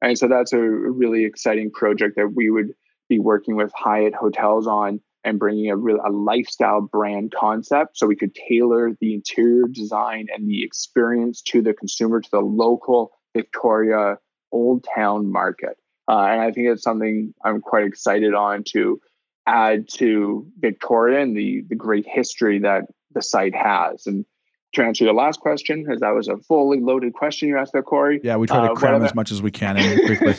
[0.00, 2.72] And so that's a really exciting project that we would
[3.08, 8.06] be working with Hyatt Hotels on and bringing a real a lifestyle brand concept so
[8.06, 13.12] we could tailor the interior design and the experience to the consumer to the local
[13.36, 14.18] Victoria
[14.50, 15.76] Old Town market.
[16.08, 19.00] Uh, and I think it's something I'm quite excited on to
[19.46, 24.06] add to Victoria and the the great history that the site has.
[24.06, 24.24] And
[24.74, 27.82] to answer your last question, as that was a fully loaded question you asked there,
[27.82, 28.20] Corey.
[28.22, 30.34] Yeah, we try to uh, cram as much as we can in quickly.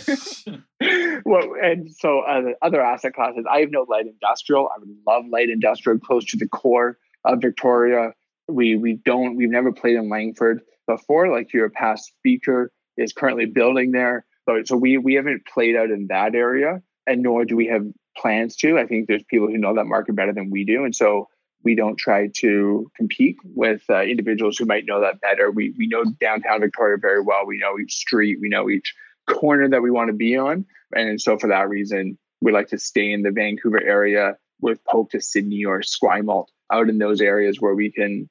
[1.26, 4.70] well, and so uh, other asset classes, I have no light industrial.
[4.76, 8.14] I would love light industrial close to the core of Victoria.
[8.48, 11.32] We we don't we've never played in Langford before.
[11.32, 15.92] Like your past speaker is currently building there, but so we we haven't played out
[15.92, 17.86] in that area, and nor do we have
[18.18, 18.78] plans to.
[18.78, 21.28] I think there's people who know that market better than we do, and so
[21.64, 25.50] we don't try to compete with uh, individuals who might know that better.
[25.50, 27.46] We we know downtown Victoria very well.
[27.46, 28.40] We know each street.
[28.42, 28.94] We know each
[29.28, 32.78] corner that we want to be on, and so for that reason, we like to
[32.78, 37.60] stay in the Vancouver area with Pope to Sidney or Esquimalt, out in those areas
[37.60, 38.30] where we can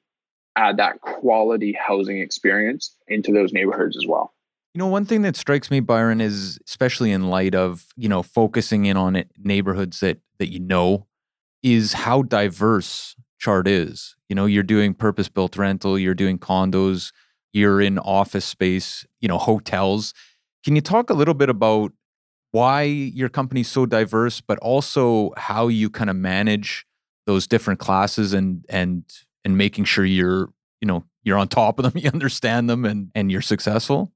[0.55, 4.33] add that quality housing experience into those neighborhoods as well.
[4.73, 8.23] You know, one thing that strikes me, Byron, is especially in light of you know
[8.23, 11.07] focusing in on it, neighborhoods that that you know,
[11.61, 14.15] is how diverse Chard is.
[14.29, 17.11] You know, you're doing purpose built rental, you're doing condos,
[17.51, 20.13] you're in office space, you know, hotels.
[20.65, 21.91] Can you talk a little bit about
[22.51, 26.85] why your company's so diverse, but also how you kind of manage
[27.27, 29.03] those different classes and and
[29.45, 30.49] and making sure you're
[30.81, 34.11] you know you're on top of them, you understand them, and and you're successful?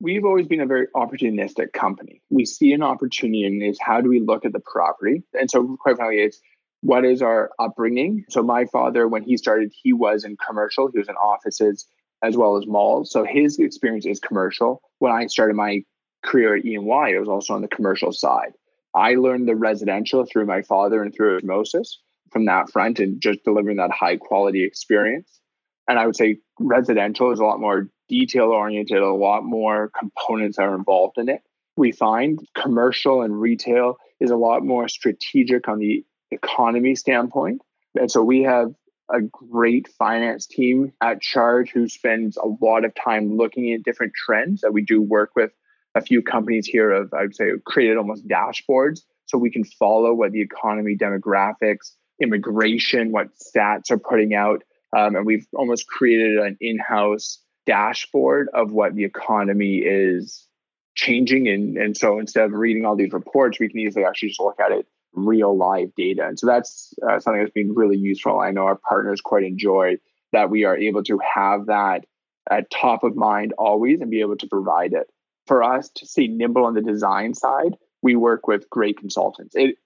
[0.00, 2.22] We've always been a very opportunistic company.
[2.30, 5.22] We see an opportunity and is how do we look at the property?
[5.34, 6.40] And so quite frankly, it's
[6.82, 8.24] what is our upbringing?
[8.28, 10.90] So my father, when he started, he was in commercial.
[10.92, 11.86] He was in offices
[12.22, 13.10] as well as malls.
[13.10, 14.82] So his experience is commercial.
[14.98, 15.82] When I started my
[16.24, 18.52] career at EY, it was also on the commercial side.
[18.94, 22.00] I learned the residential through my father and through osmosis
[22.32, 25.40] from that front and just delivering that high quality experience.
[25.88, 30.58] And I would say residential is a lot more detail oriented, a lot more components
[30.58, 31.42] are involved in it.
[31.76, 37.62] We find commercial and retail is a lot more strategic on the economy standpoint.
[37.94, 38.72] And so we have
[39.10, 44.12] a great finance team at Chard who spends a lot of time looking at different
[44.14, 45.52] trends that we do work with
[45.94, 50.12] a few companies here of I would say created almost dashboards so we can follow
[50.12, 54.62] what the economy demographics immigration what stats are putting out
[54.96, 60.46] um, and we've almost created an in-house dashboard of what the economy is
[60.94, 61.48] changing.
[61.48, 64.58] And, and so instead of reading all these reports, we can easily actually just look
[64.60, 66.26] at it real live data.
[66.26, 68.38] And so that's uh, something that's been really useful.
[68.38, 69.96] I know our partners quite enjoy
[70.32, 72.04] that we are able to have that
[72.50, 75.06] at top of mind always and be able to provide it.
[75.46, 79.54] For us to stay nimble on the design side, we work with great consultants.
[79.56, 79.76] It,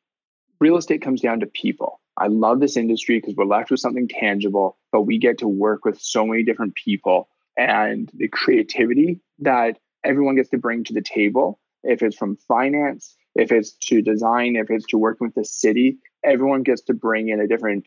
[0.58, 2.00] real estate comes down to people.
[2.16, 5.84] I love this industry because we're left with something tangible, but we get to work
[5.84, 7.28] with so many different people
[7.60, 11.60] and the creativity that everyone gets to bring to the table.
[11.82, 15.98] If it's from finance, if it's to design, if it's to working with the city,
[16.24, 17.86] everyone gets to bring in a different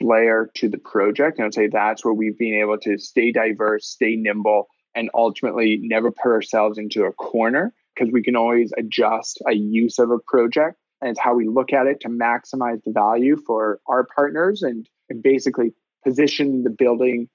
[0.00, 1.38] layer to the project.
[1.38, 5.78] And I'd say that's where we've been able to stay diverse, stay nimble, and ultimately
[5.82, 10.18] never put ourselves into a corner because we can always adjust a use of a
[10.26, 10.78] project.
[11.02, 14.88] And it's how we look at it to maximize the value for our partners and,
[15.10, 17.28] and basically position the building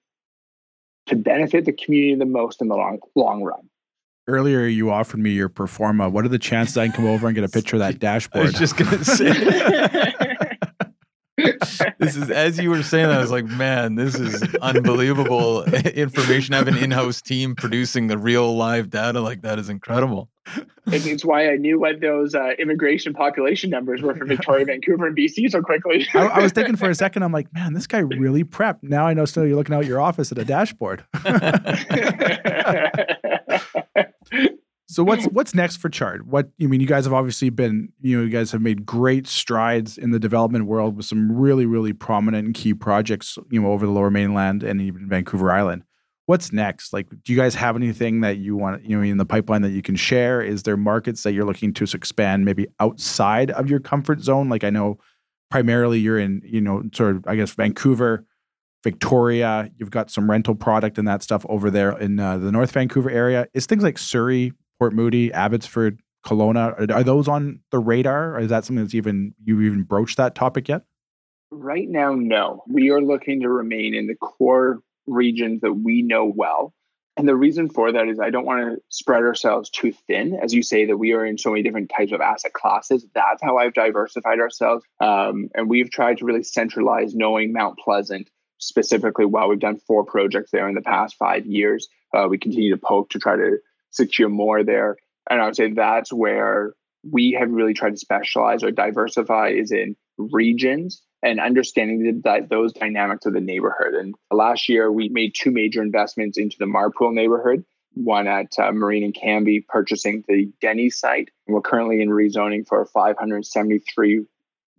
[1.07, 3.69] to benefit the community the most in the long long run.
[4.27, 6.09] Earlier, you offered me your pro forma.
[6.09, 8.41] What are the chances I can come over and get a picture of that dashboard?
[8.43, 9.31] I was just gonna say.
[11.99, 16.53] this is as you were saying that, I was like, man, this is unbelievable information.
[16.53, 20.29] I have an in-house team producing the real live data like that is incredible.
[20.87, 25.17] It's why I knew what those uh, immigration population numbers were for Victoria, Vancouver, and
[25.17, 26.07] BC so quickly.
[26.13, 28.83] I, I, was thinking for a second, I'm like, man, this guy really prepped.
[28.83, 29.25] Now I know.
[29.25, 31.05] So you're looking out your office at a dashboard.
[34.89, 36.31] So what's what's next for Chard?
[36.31, 36.79] What you I mean?
[36.79, 40.19] You guys have obviously been, you know, you guys have made great strides in the
[40.19, 44.09] development world with some really, really prominent and key projects, you know, over the Lower
[44.09, 45.83] Mainland and even Vancouver Island.
[46.27, 46.91] What's next?
[46.91, 49.71] Like, do you guys have anything that you want, you know, in the pipeline that
[49.71, 50.41] you can share?
[50.41, 54.49] Is there markets that you're looking to expand maybe outside of your comfort zone?
[54.49, 54.99] Like, I know
[55.49, 58.25] primarily you're in, you know, sort of, I guess Vancouver,
[58.83, 59.71] Victoria.
[59.77, 63.09] You've got some rental product and that stuff over there in uh, the North Vancouver
[63.09, 63.47] area.
[63.53, 66.91] Is things like Surrey Port Moody, Abbotsford, Kelowna.
[66.93, 68.35] Are, those on the radar?
[68.35, 70.83] Or is that something that's even you even broached that topic yet?
[71.51, 72.63] Right now, no.
[72.67, 76.73] We are looking to remain in the core regions that we know well.
[77.17, 80.37] And the reason for that is I don't want to spread ourselves too thin.
[80.39, 83.07] As you say, that we are in so many different types of asset classes.
[83.15, 84.85] That's how I've diversified ourselves.
[85.01, 90.03] Um, and we've tried to really centralize knowing Mount Pleasant specifically while We've done four
[90.03, 91.87] projects there in the past five years.
[92.15, 93.57] Uh, we continue to poke to try to
[93.89, 94.97] secure more there.
[95.29, 99.71] And I would say that's where we have really tried to specialize or diversify is
[99.71, 103.93] in regions and understanding that those dynamics of the neighborhood.
[103.93, 107.63] And last year we made two major investments into the Marpole neighborhood.
[107.93, 111.29] One at uh, Marine and Cambie, purchasing the Denny site.
[111.47, 114.25] And we're currently in rezoning for a 573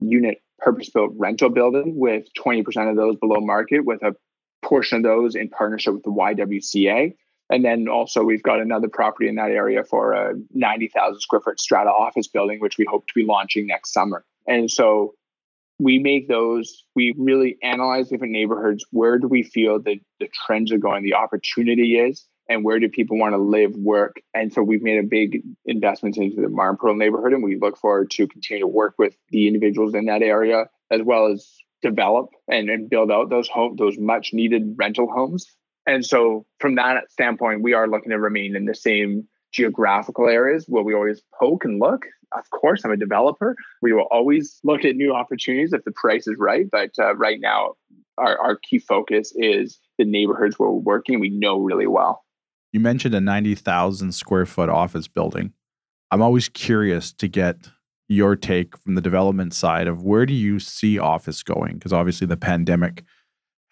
[0.01, 4.15] unit purpose built rental building with 20% of those below market, with a
[4.63, 7.15] portion of those in partnership with the YWCA.
[7.51, 11.61] And then also we've got another property in that area for a 90,000 square foot
[11.61, 14.25] strata office building, which we hope to be launching next summer.
[14.47, 15.15] And so
[15.79, 18.85] we make those, we really analyze different neighborhoods.
[18.91, 22.89] Where do we feel that the trends are going, the opportunity is, and where do
[22.89, 24.17] people want to live, work?
[24.35, 28.11] And so we've made a big investment into the Marpole neighborhood, and we look forward
[28.13, 31.47] to continue to work with the individuals in that area as well as
[31.83, 35.47] develop and, and build out those home those much needed rental homes
[35.89, 40.67] and so, from that standpoint, we are looking to remain in the same geographical areas
[40.69, 42.07] where we always poke and look.
[42.37, 43.57] Of course, I'm a developer.
[43.81, 46.67] We will always look at new opportunities if the price is right.
[46.71, 47.75] But uh, right now,
[48.19, 52.25] our, our key focus is the neighborhoods where we're working we know really well.
[52.73, 55.53] You mentioned a 90,000 square foot office building.
[56.11, 57.71] I'm always curious to get
[58.09, 61.75] your take from the development side of where do you see office going?
[61.75, 63.05] Because obviously the pandemic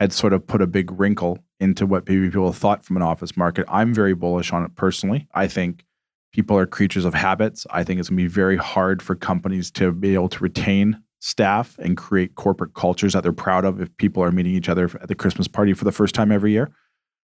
[0.00, 3.36] had sort of put a big wrinkle into what maybe people thought from an office
[3.36, 3.64] market.
[3.68, 5.26] I'm very bullish on it personally.
[5.34, 5.84] I think
[6.32, 7.66] people are creatures of habits.
[7.70, 11.02] I think it's going to be very hard for companies to be able to retain
[11.20, 14.84] staff and create corporate cultures that they're proud of if people are meeting each other
[15.00, 16.70] at the Christmas party for the first time every year.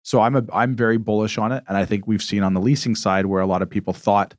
[0.02, 2.60] So I'm a, I'm very bullish on it and I think we've seen on the
[2.60, 4.34] leasing side where a lot of people thought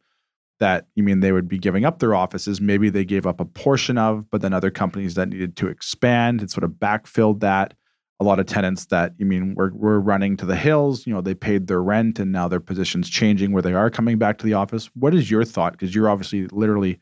[0.60, 3.46] that you mean they would be giving up their offices maybe they gave up a
[3.46, 7.74] portion of but then other companies that needed to expand and sort of backfilled that
[8.22, 11.22] a lot of tenants that you mean we're, we're running to the hills you know
[11.22, 14.46] they paid their rent and now their position's changing where they are coming back to
[14.46, 14.92] the office.
[14.94, 15.74] What is your thought?
[15.74, 17.00] Because you're obviously literally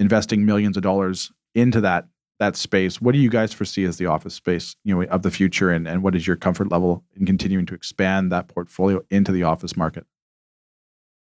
[0.00, 2.08] investing millions of dollars into that
[2.40, 3.00] that space.
[3.00, 5.86] What do you guys foresee as the office space you know of the future and,
[5.86, 9.76] and what is your comfort level in continuing to expand that portfolio into the office
[9.76, 10.06] market?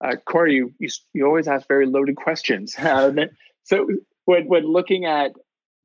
[0.04, 2.76] Uh, corey you, you, you always ask very loaded questions.
[2.78, 3.18] Um,
[3.64, 3.88] so
[4.26, 5.32] when, when looking at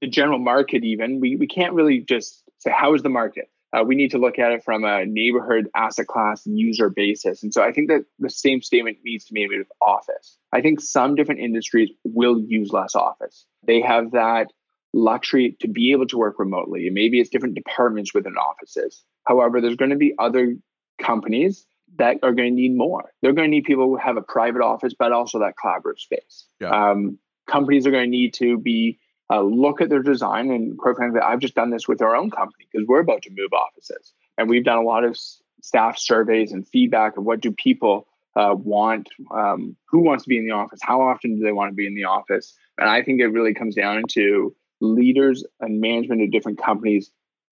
[0.01, 3.49] the general market even we, we can't really just say how is the market?
[3.73, 7.43] Uh, we need to look at it from a neighborhood asset class user basis.
[7.43, 10.37] And so i think that the same statement needs to be made with office.
[10.53, 13.45] I think some different industries will use less office.
[13.65, 14.47] They have that
[14.93, 16.87] luxury to be able to work remotely.
[16.87, 19.03] And maybe it's different departments within offices.
[19.25, 20.55] However there's going to be other
[21.01, 21.65] companies
[21.97, 23.11] that are going to need more.
[23.21, 26.45] They're going to need people who have a private office but also that collaborative space.
[26.59, 26.69] Yeah.
[26.69, 28.99] um, companies are going to need to be
[29.29, 30.51] uh, look at their design.
[30.51, 33.29] And quite frankly, I've just done this with our own company because we're about to
[33.35, 34.13] move offices.
[34.37, 38.07] And we've done a lot of s- staff surveys and feedback of what do people
[38.35, 41.71] uh, want, um, who wants to be in the office, how often do they want
[41.71, 42.53] to be in the office.
[42.77, 47.11] And I think it really comes down to leaders and management of different companies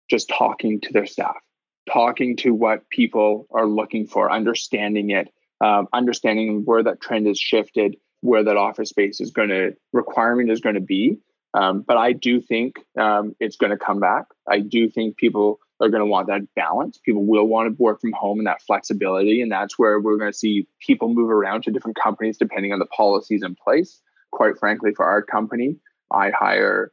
[0.08, 1.36] just talking to their staff,
[1.92, 5.28] talking to what people are looking for, understanding it,
[5.60, 10.50] um, understanding where that trend has shifted, where that office space is going to requirement
[10.50, 11.18] is going to be
[11.54, 14.26] um, but I do think um, it's going to come back.
[14.48, 16.98] I do think people are going to want that balance.
[16.98, 19.40] People will want to work from home and that flexibility.
[19.40, 22.78] And that's where we're going to see people move around to different companies depending on
[22.78, 24.00] the policies in place.
[24.30, 25.76] Quite frankly, for our company,
[26.10, 26.92] I hire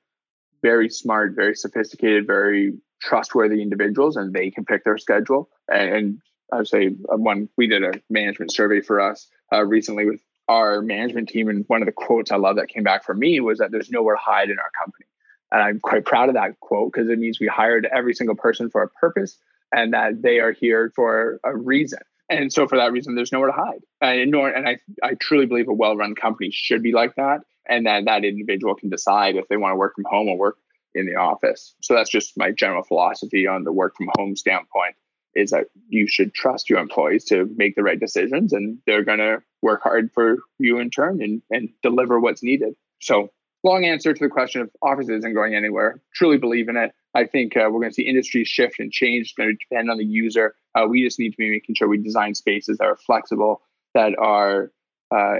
[0.62, 5.49] very smart, very sophisticated, very trustworthy individuals, and they can pick their schedule.
[5.72, 9.66] And, and I would say uh, one we did a management survey for us uh,
[9.66, 13.04] recently with our management team, and one of the quotes I love that came back
[13.04, 15.06] from me was that there's nowhere to hide in our company.
[15.52, 18.70] And I'm quite proud of that quote because it means we hired every single person
[18.70, 19.38] for a purpose
[19.72, 22.00] and that they are here for a reason.
[22.30, 23.82] And so for that reason, there's nowhere to hide.
[24.02, 27.41] And, nor, and I, I truly believe a well-run company should be like that.
[27.70, 30.58] And that that individual can decide if they want to work from home or work
[30.95, 31.76] in the office.
[31.82, 34.95] So that's just my general philosophy on the work from home standpoint
[35.38, 39.20] is that you should trust your employees to make the right decisions and they're going
[39.20, 42.74] to work hard for you in turn and, and deliver what's needed.
[43.02, 43.30] So
[43.64, 46.02] long answer to the question of office isn't going anywhere.
[46.14, 46.92] Truly believe in it.
[47.14, 49.28] I think uh, we're going to see industry shift and change.
[49.28, 50.56] It's going to depend on the user.
[50.76, 53.62] Uh, we just need to be making sure we design spaces that are flexible,
[53.94, 54.72] that are
[55.16, 55.38] uh,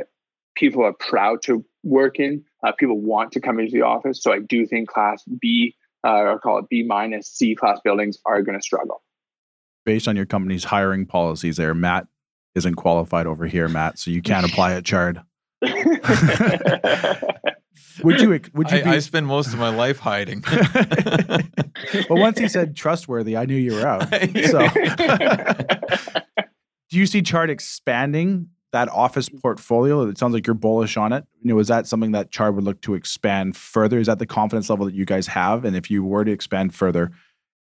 [0.56, 2.44] people are proud to work in.
[2.66, 4.22] Uh, people want to come into the office.
[4.22, 8.18] So I do think Class B, uh, or call it B minus C class buildings,
[8.26, 9.04] are going to struggle.
[9.88, 12.08] Based on your company's hiring policies, there, Matt
[12.56, 13.98] isn't qualified over here, Matt.
[13.98, 15.22] So you can't apply at Chard.
[18.04, 18.42] would you?
[18.54, 18.80] Would you?
[18.80, 20.44] I, be, I spend most of my life hiding.
[22.10, 24.14] well, once he said trustworthy, I knew you were out.
[24.50, 24.68] So,
[26.90, 30.02] do you see Chard expanding that office portfolio?
[30.10, 31.24] It sounds like you're bullish on it.
[31.42, 34.00] You know, is that something that Chard would look to expand further?
[34.00, 35.64] Is that the confidence level that you guys have?
[35.64, 37.14] And if you were to expand further,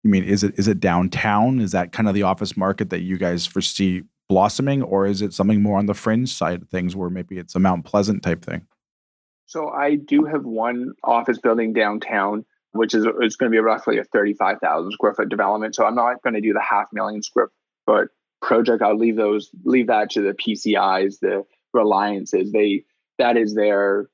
[0.02, 1.60] you mean is it is it downtown?
[1.60, 5.34] Is that kind of the office market that you guys foresee blossoming, or is it
[5.34, 8.44] something more on the fringe side of things where maybe it's a Mount Pleasant type
[8.44, 8.66] thing?
[9.46, 13.98] So I do have one office building downtown, which is it's going to be roughly
[13.98, 15.74] a 35,000 square foot development.
[15.74, 17.50] So I'm not going to do the half million square
[17.84, 18.82] foot project.
[18.82, 21.44] I'll leave those leave that to the PCIs, the
[21.74, 22.52] Reliances.
[22.52, 22.84] They
[23.18, 24.08] that is their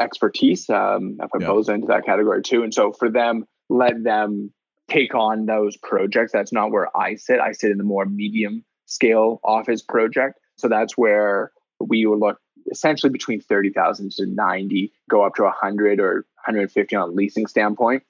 [0.00, 0.68] expertise.
[0.68, 1.74] Um, I put yeah.
[1.74, 2.62] into that category too.
[2.62, 4.52] And so for them, let them
[4.88, 6.32] take on those projects.
[6.32, 7.40] That's not where I sit.
[7.40, 10.38] I sit in the more medium scale office project.
[10.56, 12.38] So that's where we will look
[12.70, 18.02] essentially between 30,000 to 90, go up to 100 or 150 on a leasing standpoint.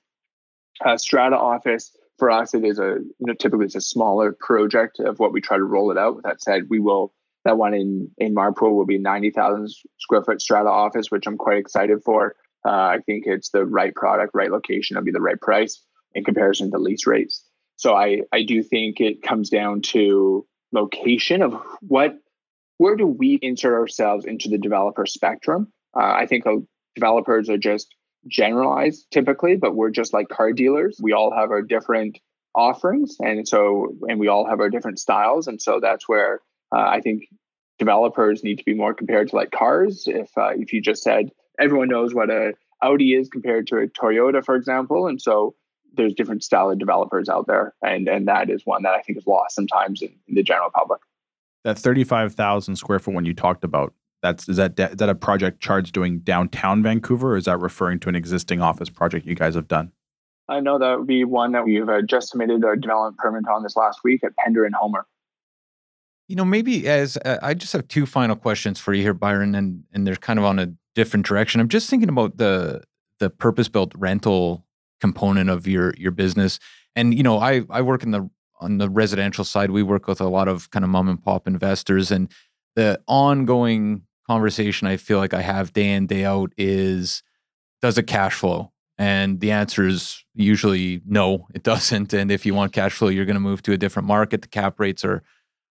[0.85, 5.01] Uh, Strata office for us, it is a you know typically it's a smaller project
[5.01, 6.17] of what we try to roll it out.
[6.17, 7.13] With that said, we will
[7.45, 9.69] that one in in Marpole will be 90,000
[9.99, 12.35] square foot Strata office, which I'm quite excited for.
[12.65, 15.85] Uh, I think it's the right product, right location, it'll be the right price
[16.15, 17.45] in comparison to lease rates.
[17.77, 22.17] So I I do think it comes down to location of what
[22.79, 25.73] where do we insert ourselves into the developer spectrum?
[25.97, 26.57] Uh, I think uh,
[26.95, 27.95] developers are just
[28.27, 30.99] generalized typically, but we're just like car dealers.
[31.01, 32.19] We all have our different
[32.55, 36.41] offerings, and so and we all have our different styles, and so that's where
[36.75, 37.25] uh, I think
[37.79, 40.05] developers need to be more compared to like cars.
[40.07, 43.87] If uh, if you just said everyone knows what a Audi is compared to a
[43.87, 45.55] Toyota, for example, and so
[45.95, 49.19] there's different style of developers out there, and and that is one that I think
[49.19, 51.01] is lost sometimes in, in the general public
[51.65, 55.61] that 35,000 square foot one you talked about, that's is that is that a project
[55.61, 59.55] Chard's doing downtown Vancouver, or is that referring to an existing office project you guys
[59.55, 59.93] have done?
[60.49, 63.63] I know that would be one that we've uh, just submitted a development permit on
[63.63, 65.07] this last week at Pender and Homer.
[66.29, 69.55] You know, maybe as uh, I just have two final questions for you here, Byron,
[69.55, 71.61] and and they're kind of on a different direction.
[71.61, 72.83] I'm just thinking about the
[73.19, 74.65] the purpose built rental
[75.03, 76.59] component of your your business,
[76.97, 78.31] and you know, I I work in the
[78.63, 81.47] on the residential side, we work with a lot of kind of mom and pop
[81.47, 82.31] investors, and
[82.77, 87.23] the ongoing conversation I feel like I have day in day out is,
[87.83, 88.73] does it cash flow?
[88.99, 92.13] And the answer is usually no, it doesn't.
[92.15, 94.43] And if you want cash flow, you're going to move to a different market.
[94.43, 95.23] The cap rates are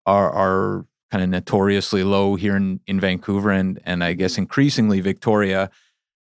[0.06, 5.00] are are kind of notoriously low here in, in Vancouver and and I guess increasingly
[5.00, 5.70] Victoria.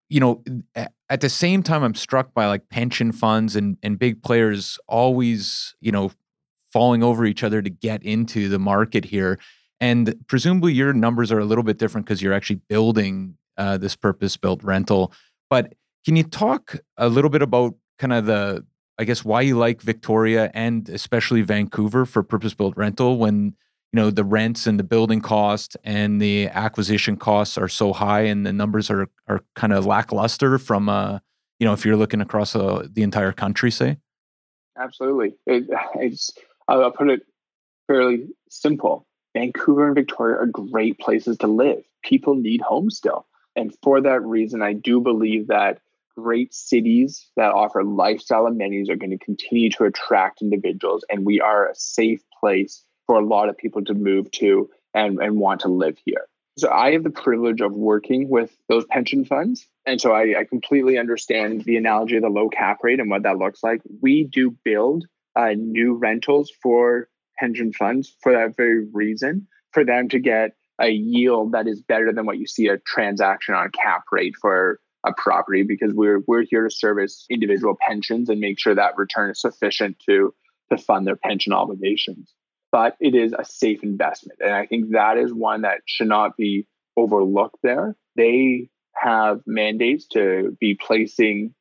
[0.08, 0.44] You know,
[0.74, 4.80] eh, at the same time, I'm struck by like pension funds and and big players
[4.88, 6.10] always, you know,
[6.72, 9.38] falling over each other to get into the market here.
[9.80, 13.94] And presumably your numbers are a little bit different because you're actually building uh, this
[13.94, 15.12] purpose built rental.
[15.48, 18.66] But can you talk a little bit about kind of the,
[18.98, 23.54] I guess, why you like Victoria and especially Vancouver for purpose built rental when
[23.94, 28.22] you know the rents and the building cost and the acquisition costs are so high
[28.22, 31.20] and the numbers are are kind of lackluster from uh
[31.60, 33.96] you know if you're looking across uh, the entire country say
[34.76, 36.32] absolutely it, it's
[36.66, 37.22] I'll put it
[37.86, 39.06] fairly simple.
[39.36, 41.84] Vancouver and Victoria are great places to live.
[42.02, 43.26] People need homes still.
[43.56, 45.78] And for that reason, I do believe that
[46.16, 51.04] great cities that offer lifestyle amenities are going to continue to attract individuals.
[51.10, 55.18] And we are a safe place for a lot of people to move to and,
[55.18, 56.26] and want to live here.
[56.56, 59.66] So I have the privilege of working with those pension funds.
[59.86, 63.24] And so I, I, completely understand the analogy of the low cap rate and what
[63.24, 63.82] that looks like.
[64.00, 70.08] We do build uh, new rentals for pension funds for that very reason, for them
[70.10, 74.04] to get a yield that is better than what you see a transaction on cap
[74.12, 78.74] rate for a property because we're we're here to service individual pensions and make sure
[78.74, 80.34] that return is sufficient to
[80.70, 82.32] to fund their pension obligations.
[82.74, 84.40] But it is a safe investment.
[84.40, 86.66] And I think that is one that should not be
[86.96, 87.94] overlooked there.
[88.16, 91.54] They have mandates to be placing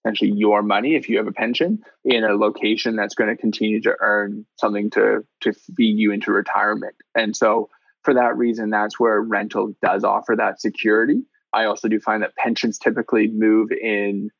[0.00, 3.82] essentially your money if you have a pension in a location that's going to continue
[3.82, 6.94] to earn something to to feed you into retirement.
[7.14, 7.68] And so
[8.02, 11.20] for that reason, that's where rental does offer that security.
[11.52, 14.30] I also do find that pensions typically move in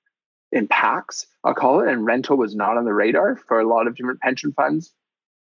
[0.51, 3.87] in packs, I'll call it, and rental was not on the radar for a lot
[3.87, 4.95] of different pension funds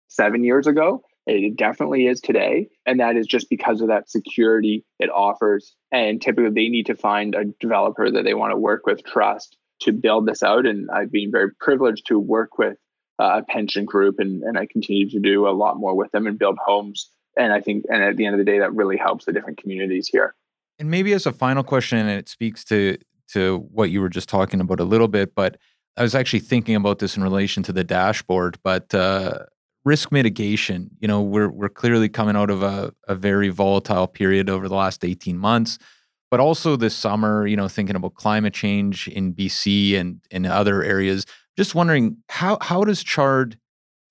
[0.08, 1.02] seven years ago.
[1.26, 2.68] It definitely is today.
[2.86, 5.74] And that is just because of that security it offers.
[5.92, 9.56] And typically they need to find a developer that they want to work with, trust
[9.82, 10.66] to build this out.
[10.66, 12.78] And I've been very privileged to work with
[13.18, 16.38] a pension group and, and I continue to do a lot more with them and
[16.38, 17.10] build homes.
[17.36, 19.58] And I think, and at the end of the day, that really helps the different
[19.58, 20.34] communities here.
[20.78, 22.96] And maybe as a final question, and it speaks to
[23.32, 25.58] to what you were just talking about a little bit, but
[25.98, 28.58] I was actually thinking about this in relation to the dashboard.
[28.62, 29.40] But uh,
[29.88, 34.50] risk mitigation, you know, we're we're clearly coming out of a, a very volatile period
[34.50, 35.78] over the last 18 months.
[36.30, 40.84] But also this summer, you know, thinking about climate change in BC and in other
[40.84, 41.24] areas.
[41.56, 43.58] Just wondering how how does Chard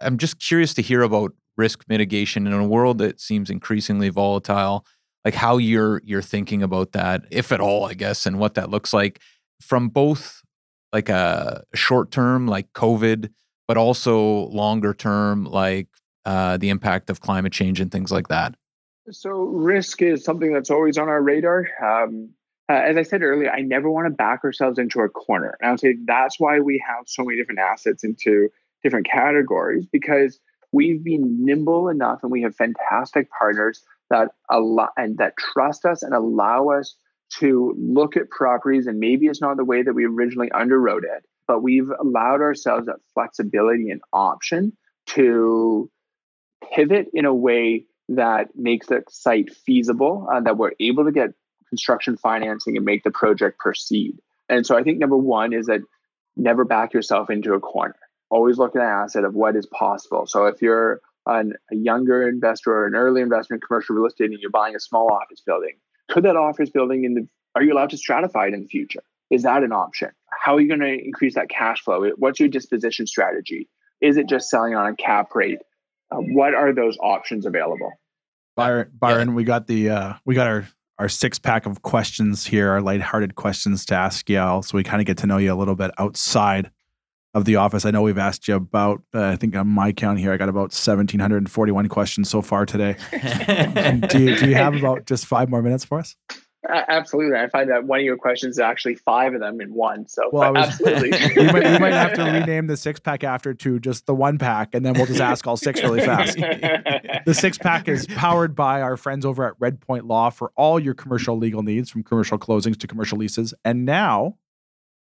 [0.01, 4.85] I'm just curious to hear about risk mitigation in a world that seems increasingly volatile
[5.25, 8.69] like how you're you're thinking about that if at all i guess and what that
[8.69, 9.19] looks like
[9.59, 10.43] from both
[10.93, 13.29] like a short term like covid
[13.67, 15.87] but also longer term like
[16.25, 18.55] uh, the impact of climate change and things like that.
[19.11, 21.67] So risk is something that's always on our radar.
[21.81, 22.31] Um,
[22.69, 25.67] uh, as i said earlier i never want to back ourselves into a corner and
[25.67, 28.49] i would say that's why we have so many different assets into
[28.83, 30.39] different categories because
[30.71, 36.03] we've been nimble enough and we have fantastic partners that allow and that trust us
[36.03, 36.95] and allow us
[37.29, 41.25] to look at properties and maybe it's not the way that we originally underwrote it
[41.47, 44.73] but we've allowed ourselves that flexibility and option
[45.07, 45.89] to
[46.73, 51.31] pivot in a way that makes the site feasible uh, that we're able to get
[51.69, 54.17] construction financing and make the project proceed.
[54.49, 55.81] And so i think number one is that
[56.35, 57.95] never back yourself into a corner.
[58.29, 60.27] Always look at an asset of what is possible.
[60.27, 64.31] So if you're an, a younger investor or an early investor in commercial real estate
[64.31, 65.75] and you're buying a small office building,
[66.09, 69.01] could that office building in the are you allowed to stratify it in the future?
[69.29, 70.09] Is that an option?
[70.29, 72.09] How are you going to increase that cash flow?
[72.17, 73.69] What's your disposition strategy?
[74.01, 75.59] Is it just selling on a cap rate?
[76.11, 77.91] Uh, what are those options available?
[78.55, 79.35] Byron, Byron, yeah.
[79.35, 80.67] we got the uh, we got our
[80.99, 84.83] our six pack of questions here, our lighthearted questions to ask you all, so we
[84.83, 86.71] kind of get to know you a little bit outside
[87.35, 87.85] of the office.
[87.85, 90.49] I know we've asked you about, uh, I think on my count here, I got
[90.49, 92.95] about 1,741 questions so far today.
[94.09, 96.15] do, you, do you have about just five more minutes for us?
[96.69, 97.37] Absolutely.
[97.37, 100.07] I find that one of your questions is actually five of them in one.
[100.07, 101.09] So, well, was, absolutely.
[101.35, 104.37] you, might, you might have to rename the six pack after to just the one
[104.37, 106.37] pack, and then we'll just ask all six really fast.
[107.25, 110.93] the six pack is powered by our friends over at Redpoint Law for all your
[110.93, 113.53] commercial legal needs, from commercial closings to commercial leases.
[113.63, 114.37] And now,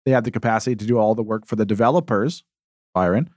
[0.04, 2.44] they have the capacity to do all the work for the developers,
[2.94, 3.30] Byron.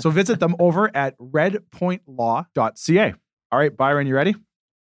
[0.00, 3.14] So visit them over at redpointlaw.ca.
[3.50, 4.34] All right, Byron, you ready?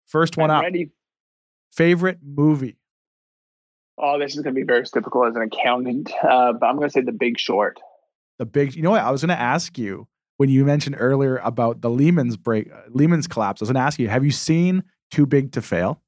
[0.07, 0.63] First one I'm up.
[0.65, 0.91] Ready.
[1.73, 2.77] Favorite movie?
[3.99, 6.89] Oh, this is going to be very typical as an accountant, uh, but I'm going
[6.89, 7.81] to say The Big Short.
[8.39, 8.75] The Big.
[8.75, 9.03] You know what?
[9.03, 12.81] I was going to ask you when you mentioned earlier about the Lehman's break, uh,
[12.89, 13.63] Lehman's collapse.
[13.63, 16.01] I was going to ask you, have you seen Too Big to Fail?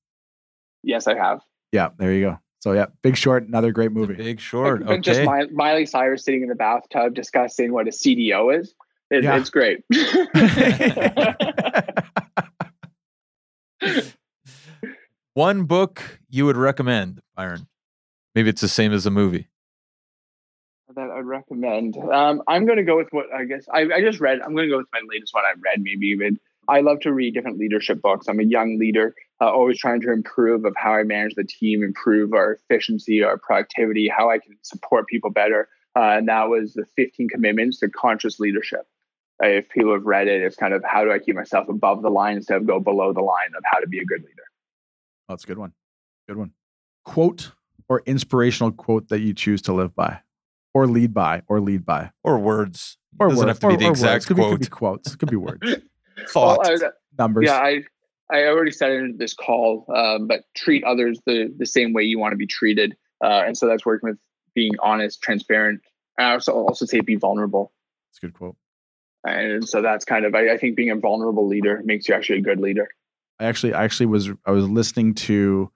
[0.83, 1.41] Yes, I have.
[1.73, 2.39] Yeah, there you go.
[2.61, 4.15] So yeah, Big Short, another great movie.
[4.15, 4.83] Big Short.
[4.83, 5.01] okay.
[5.01, 8.75] Just Miley Cyrus sitting in the bathtub discussing what a CDO is.
[9.11, 9.37] It, yeah.
[9.37, 9.85] It's great.
[15.35, 17.67] One book you would recommend, Byron?
[18.37, 19.49] Maybe it's the same as a movie.
[20.95, 21.97] That I'd recommend.
[21.97, 24.39] Um, I'm going to go with what I guess I, I just read.
[24.41, 25.83] I'm going to go with my latest one I read.
[25.83, 28.29] Maybe even I love to read different leadership books.
[28.29, 31.83] I'm a young leader, uh, always trying to improve of how I manage the team,
[31.83, 35.69] improve our efficiency, our productivity, how I can support people better.
[35.97, 38.87] Uh, and that was the 15 commitments to conscious leadership.
[39.43, 42.03] Uh, if people have read it, it's kind of how do I keep myself above
[42.03, 44.45] the line instead of go below the line of how to be a good leader.
[45.29, 45.73] Oh, that's a good one.
[46.29, 46.53] Good one.
[47.05, 47.53] Quote
[47.89, 50.21] or inspirational quote that you choose to live by,
[50.73, 52.97] or lead by, or lead by, or words.
[53.19, 54.37] Or doesn't words, have to be the exact quote.
[54.37, 55.17] Could be, could be quotes.
[55.17, 55.77] Could be words.
[56.29, 57.45] thought well, I, numbers.
[57.47, 57.85] Yeah, I
[58.31, 62.19] I already said in this call, um, but treat others the the same way you
[62.19, 62.97] want to be treated.
[63.23, 64.19] Uh, and so that's working with
[64.55, 65.81] being honest, transparent,
[66.19, 67.73] and I also also say be vulnerable.
[68.11, 68.57] That's a good quote.
[69.27, 72.39] And so that's kind of I, I think being a vulnerable leader makes you actually
[72.39, 72.89] a good leader.
[73.41, 75.71] I actually, I actually was, I was listening to,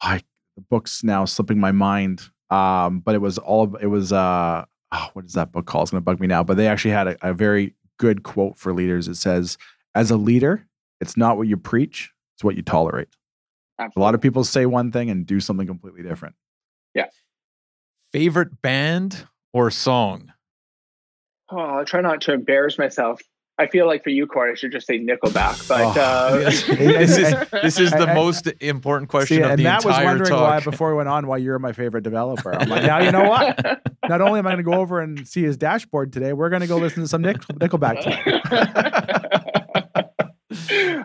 [0.00, 0.22] I
[0.56, 2.22] the book's now slipping my mind.
[2.50, 5.84] Um, but it was all, it was, uh, oh, what is that book called?
[5.84, 6.42] It's gonna bug me now.
[6.42, 9.08] But they actually had a, a very good quote for leaders.
[9.08, 9.58] It says,
[9.94, 10.66] "As a leader,
[11.00, 13.08] it's not what you preach; it's what you tolerate."
[13.78, 14.00] Absolutely.
[14.00, 16.34] A lot of people say one thing and do something completely different.
[16.94, 17.06] Yeah.
[18.12, 20.32] Favorite band or song?
[21.50, 23.20] Oh, I'll try not to embarrass myself.
[23.58, 25.66] I feel like for you, Corey, I should just say Nickelback.
[25.66, 26.68] But Oh, uh, this
[27.18, 29.94] is this is the I- I- most important question See, of and the Matt was
[29.94, 32.54] entire wondering why before we went on why you're my favorite developer.
[32.54, 33.80] I'm like, now you know what?
[34.08, 36.60] Not only am I going to go over and see his dashboard today, we're going
[36.60, 38.02] to go listen to some Nick, Nickelback.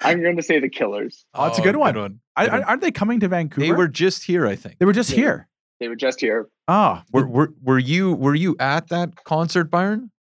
[0.03, 1.25] I'm going to say the Killers.
[1.33, 2.19] Oh, it's a good one.
[2.35, 2.63] I, Good I, one.
[2.63, 3.65] aren't they coming to Vancouver?
[3.65, 4.77] They were just here, I think.
[4.79, 5.15] They were just Yeah.
[5.17, 5.47] here.
[5.79, 6.47] They were just here.
[6.67, 10.11] Ah, Were, were were you were you at that concert, Byron?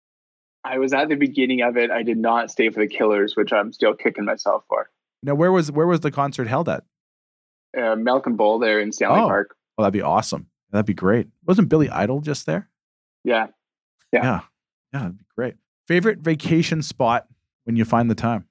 [0.65, 1.91] I was at the beginning of it.
[1.91, 4.91] I did not stay for the Killers, which I'm still kicking myself for.
[5.23, 6.85] now where was where was the concert held at?
[7.77, 9.27] Uh, Malkin Bowl there in Stanley Oh.
[9.29, 9.55] Park.
[9.79, 10.49] Oh, that'd be awesome.
[10.73, 11.29] That'd be great.
[11.47, 12.69] Wasn't Billy Idol just there?
[13.25, 13.47] Yeah.
[14.13, 14.23] Yeah.
[14.25, 14.41] Yeah,
[14.93, 15.55] yeah, that'd be great.
[15.89, 17.27] Favorite vacation spot
[17.65, 18.47] when you find the time?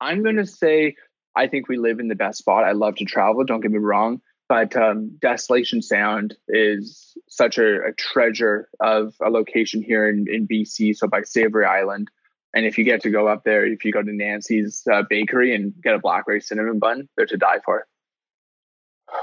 [0.00, 0.94] I'm going to say
[1.34, 2.64] I think we live in the best spot.
[2.64, 3.44] I love to travel.
[3.44, 9.30] Don't get me wrong, but um, Desolation Sound is such a, a treasure of a
[9.30, 10.96] location here in, in BC.
[10.96, 12.08] So by Savary Island,
[12.54, 15.54] and if you get to go up there, if you go to Nancy's uh, Bakery
[15.54, 17.86] and get a blackberry cinnamon bun, they're to die for.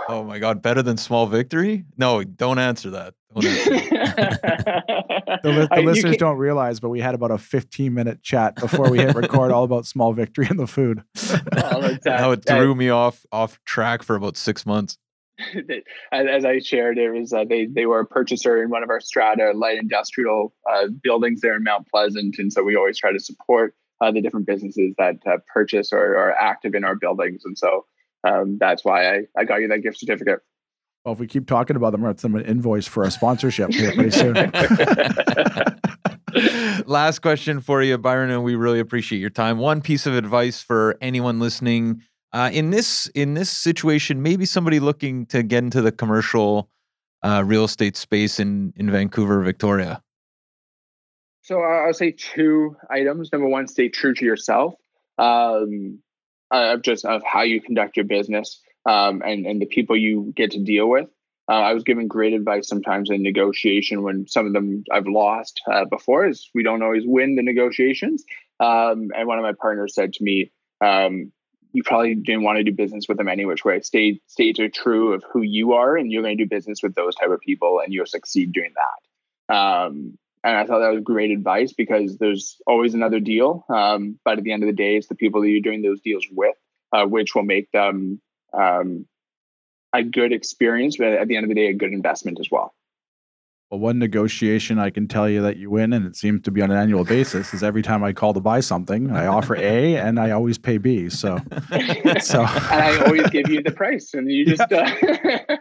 [0.07, 1.83] Oh my god, better than small victory?
[1.97, 3.15] No, don't answer that.
[3.33, 4.83] Don't answer that.
[5.43, 8.21] The, li- I- the you listeners don't realize, but we had about a 15 minute
[8.23, 11.03] chat before we hit record all about small victory and the food.
[11.55, 14.97] Oh, that's, uh, Now it threw me off off track for about six months.
[15.53, 18.83] that- as, as I shared, it was uh, they they were a purchaser in one
[18.83, 22.97] of our strata light industrial uh, buildings there in Mount Pleasant, and so we always
[22.97, 26.95] try to support uh, the different businesses that uh, purchase or are active in our
[26.95, 27.85] buildings, and so
[28.23, 30.39] um, that's why I, I got you that gift certificate.
[31.05, 33.03] Well, if we keep talking about them, we're going to send them an invoice for
[33.03, 34.35] a sponsorship here pretty soon.
[36.85, 39.57] Last question for you, Byron, and we really appreciate your time.
[39.57, 42.01] One piece of advice for anyone listening
[42.33, 46.69] uh, in this in this situation, maybe somebody looking to get into the commercial
[47.23, 50.01] uh, real estate space in in Vancouver, Victoria.
[51.41, 53.31] So I'll say two items.
[53.31, 54.73] Number one, stay true to yourself.
[55.17, 55.99] Um,
[56.51, 60.51] of just of how you conduct your business um, and and the people you get
[60.51, 61.09] to deal with.
[61.49, 65.59] Uh, I was given great advice sometimes in negotiation when some of them I've lost
[65.69, 68.23] uh, before is we don't always win the negotiations.
[68.61, 71.33] Um, and one of my partners said to me, um,
[71.73, 73.81] "You probably didn't want to do business with them any which way.
[73.81, 76.95] Stay stay to true of who you are, and you're going to do business with
[76.95, 81.03] those type of people, and you'll succeed doing that." Um, and I thought that was
[81.03, 83.65] great advice because there's always another deal.
[83.69, 86.01] Um, but at the end of the day, it's the people that you're doing those
[86.01, 86.55] deals with,
[86.91, 88.21] uh, which will make them
[88.53, 89.05] um,
[89.93, 92.73] a good experience, but at the end of the day, a good investment as well.
[93.77, 96.69] One negotiation I can tell you that you win, and it seems to be on
[96.71, 100.19] an annual basis, is every time I call to buy something, I offer A and
[100.19, 101.09] I always pay B.
[101.09, 101.37] So,
[102.21, 105.57] So- and I always give you the price, and you just uh,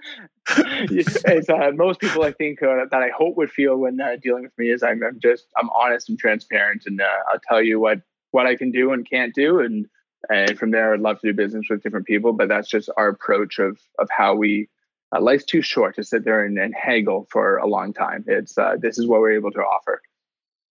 [1.27, 4.43] as uh, most people I think uh, that I hope would feel when uh, dealing
[4.45, 7.81] with me is I'm, I'm just I'm honest and transparent, and uh, I'll tell you
[7.81, 8.01] what
[8.33, 9.87] what I can do and can't do, and
[10.31, 13.09] and from there I'd love to do business with different people, but that's just our
[13.09, 14.69] approach of of how we.
[15.15, 18.25] Uh, life's too short to sit there and, and haggle for a long time.
[18.27, 20.01] It's uh, this is what we're able to offer.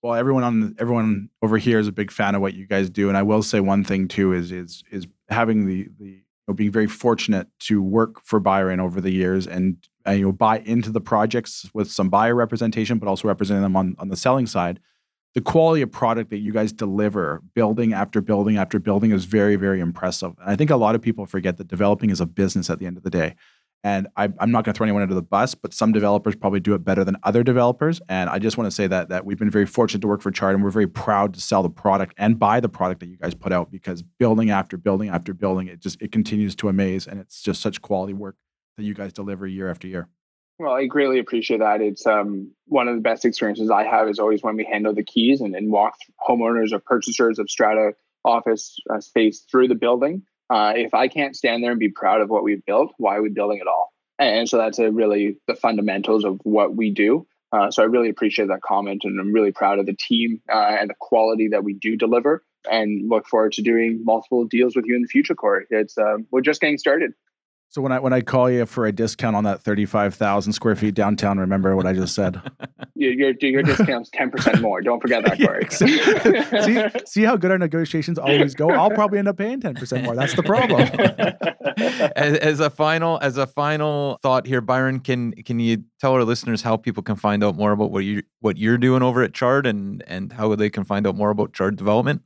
[0.01, 3.07] well, everyone on everyone over here is a big fan of what you guys do,
[3.07, 6.53] and I will say one thing too is is is having the the you know,
[6.55, 9.77] being very fortunate to work for Byron over the years and
[10.07, 13.75] uh, you know buy into the projects with some buyer representation, but also representing them
[13.75, 14.79] on on the selling side.
[15.33, 19.55] The quality of product that you guys deliver, building after building after building, is very
[19.55, 20.33] very impressive.
[20.39, 22.87] And I think a lot of people forget that developing is a business at the
[22.87, 23.35] end of the day.
[23.83, 26.59] And I, I'm not going to throw anyone under the bus, but some developers probably
[26.59, 27.99] do it better than other developers.
[28.07, 30.29] And I just want to say that that we've been very fortunate to work for
[30.29, 33.17] Chard, and we're very proud to sell the product and buy the product that you
[33.17, 37.07] guys put out because building after building after building, it just it continues to amaze,
[37.07, 38.35] and it's just such quality work
[38.77, 40.07] that you guys deliver year after year.
[40.59, 41.81] Well, I greatly appreciate that.
[41.81, 45.03] It's um, one of the best experiences I have is always when we handle the
[45.03, 45.95] keys and, and walk
[46.27, 50.21] homeowners or purchasers of Strata office uh, space through the building.
[50.51, 53.21] Uh, if I can't stand there and be proud of what we've built, why are
[53.21, 53.93] we building it all?
[54.19, 57.25] And, so that's a really the fundamentals of what we do.
[57.53, 60.75] Uh, so I really appreciate that comment, and I'm really proud of the team uh,
[60.79, 62.43] and the quality that we do deliver.
[62.69, 65.65] And look forward to doing multiple deals with you in the future, Corey.
[65.69, 67.13] It's um, we're just getting started.
[67.71, 70.51] So when I when I call you for a discount on that thirty five thousand
[70.51, 72.41] square feet downtown, remember what I just said.
[72.95, 74.81] Your your, your discount's ten percent more.
[74.81, 75.67] Don't forget that, Yeah, Corey.
[75.71, 78.69] see, see how good our negotiations always go.
[78.69, 80.15] I'll probably end up paying ten percent more.
[80.15, 80.81] That's the problem.
[82.15, 86.23] as, as a final as a final thought here, Byron, can can you tell our
[86.25, 89.33] listeners how people can find out more about what you what you're doing over at
[89.33, 92.21] Chard and and how they can find out more about Chard development?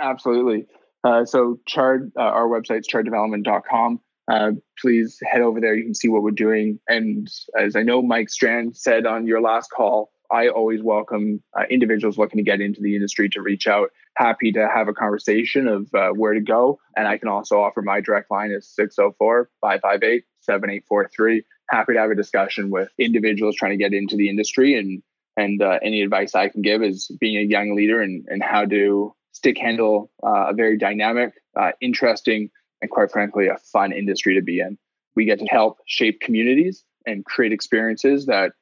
[0.00, 0.66] Absolutely.
[1.04, 4.00] Uh, so Chard, uh, our website's charddevelopment.com.
[4.30, 5.74] Uh, please head over there.
[5.74, 6.78] You can see what we're doing.
[6.88, 11.64] And as I know Mike Strand said on your last call, I always welcome uh,
[11.68, 13.90] individuals looking to get into the industry to reach out.
[14.16, 16.78] Happy to have a conversation of uh, where to go.
[16.96, 21.44] And I can also offer my direct line is 604 558 7843.
[21.68, 24.78] Happy to have a discussion with individuals trying to get into the industry.
[24.78, 25.02] And,
[25.36, 28.64] and uh, any advice I can give is being a young leader and, and how
[28.64, 32.50] to stick handle uh, a very dynamic, uh, interesting,
[32.82, 34.76] and quite frankly, a fun industry to be in.
[35.16, 38.52] We get to help shape communities and create experiences that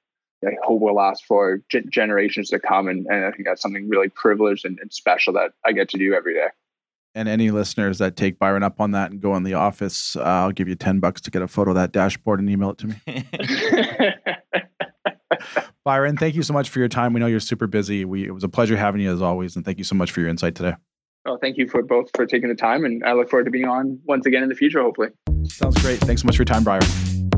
[0.44, 2.88] I hope will last for ge- generations to come.
[2.88, 5.98] And, and I think that's something really privileged and, and special that I get to
[5.98, 6.46] do every day.
[7.14, 10.22] and any listeners that take Byron up on that and go in the office, uh,
[10.22, 12.78] I'll give you ten bucks to get a photo of that dashboard and email it
[12.78, 12.96] to me.
[15.84, 17.12] Byron, thank you so much for your time.
[17.12, 18.04] We know you're super busy.
[18.04, 20.20] We it was a pleasure having you as always, and thank you so much for
[20.20, 20.74] your insight today.
[21.24, 22.84] Well, thank you for both for taking the time.
[22.84, 25.08] And I look forward to being on once again in the future, hopefully.
[25.44, 25.98] Sounds great.
[26.00, 26.82] Thanks so much for your time, Byron.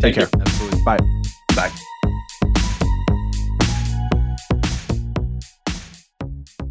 [0.00, 0.26] Take Thank you.
[0.26, 0.40] care.
[0.40, 0.82] Absolutely.
[0.84, 0.98] Bye.
[1.56, 1.70] Bye.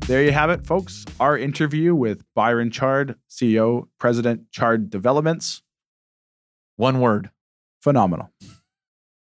[0.07, 1.05] There you have it, folks.
[1.19, 5.61] Our interview with Byron Chard, CEO, President, Chard Developments.
[6.75, 7.29] One word.
[7.81, 8.29] Phenomenal.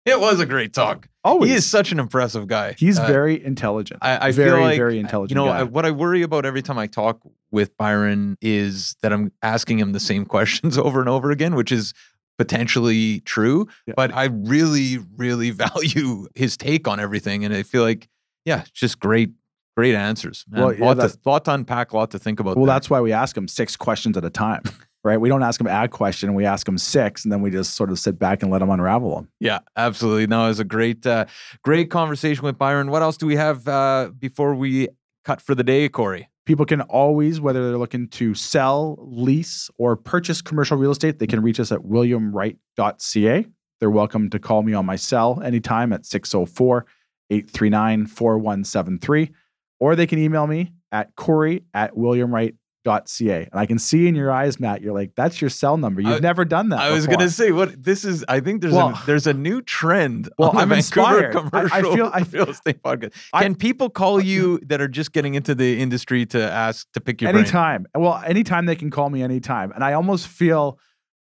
[0.06, 1.10] It was a great talk.
[1.26, 1.50] Always.
[1.50, 2.76] He is such an impressive guy.
[2.78, 4.00] He's Uh, very intelligent.
[4.04, 5.32] I, I very, feel like very intelligent.
[5.32, 5.60] You know, guy.
[5.62, 7.20] I, what I worry about every time I talk
[7.52, 11.72] with Byron is that I'm asking him the same questions over and over again, which
[11.72, 11.94] is
[12.38, 13.68] potentially true.
[13.88, 13.96] Yeah.
[13.98, 18.08] But I really, really value his take on everything, and I feel like,
[18.46, 19.32] yeah, just great,
[19.76, 20.46] great answers.
[20.50, 20.62] Man.
[20.62, 22.56] Well, yeah, lot, to, lot to unpack, a lot to think about.
[22.56, 22.76] well, there.
[22.76, 24.62] that's why we ask him six questions at a time,
[25.06, 25.22] right?
[25.22, 26.34] We don't ask them a question.
[26.34, 28.72] We ask them six, and then we just sort of sit back and let them
[28.72, 29.30] unravel them.
[29.40, 30.26] Yeah, absolutely.
[30.26, 31.26] No, it was a great, uh,
[31.64, 32.90] great conversation with Byron.
[32.90, 34.90] What else do we have uh, before we
[35.24, 36.28] cut for the day, Corey?
[36.48, 41.28] People can always, whether they're looking to sell, lease, or purchase commercial real estate, they
[41.28, 43.46] can reach us at williamwright.ca.
[43.80, 46.86] They're welcome to call me on my cell anytime at 604
[47.30, 49.32] 839 4173,
[49.80, 52.58] or they can email me at corey at williamwright.ca.
[52.86, 56.02] And I can see in your eyes, Matt, you're like, that's your cell number.
[56.02, 56.80] You've I- never done that.
[56.80, 57.18] I was before.
[57.20, 58.24] gonna say what this is.
[58.30, 60.30] I think there's Well- a there's a new trend.
[60.38, 61.36] Well, I'm Vancouver inspired.
[61.54, 63.14] I- I feel- I- real estate podcast.
[63.34, 67.22] Can people call you that are just getting into the industry to ask to pick
[67.22, 67.44] your brain?
[67.44, 67.88] anytime.
[67.96, 69.72] Well, anytime they can call me anytime.
[69.72, 70.78] And I almost feel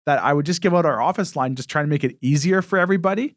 [0.05, 2.61] that I would just give out our office line, just trying to make it easier
[2.61, 3.35] for everybody.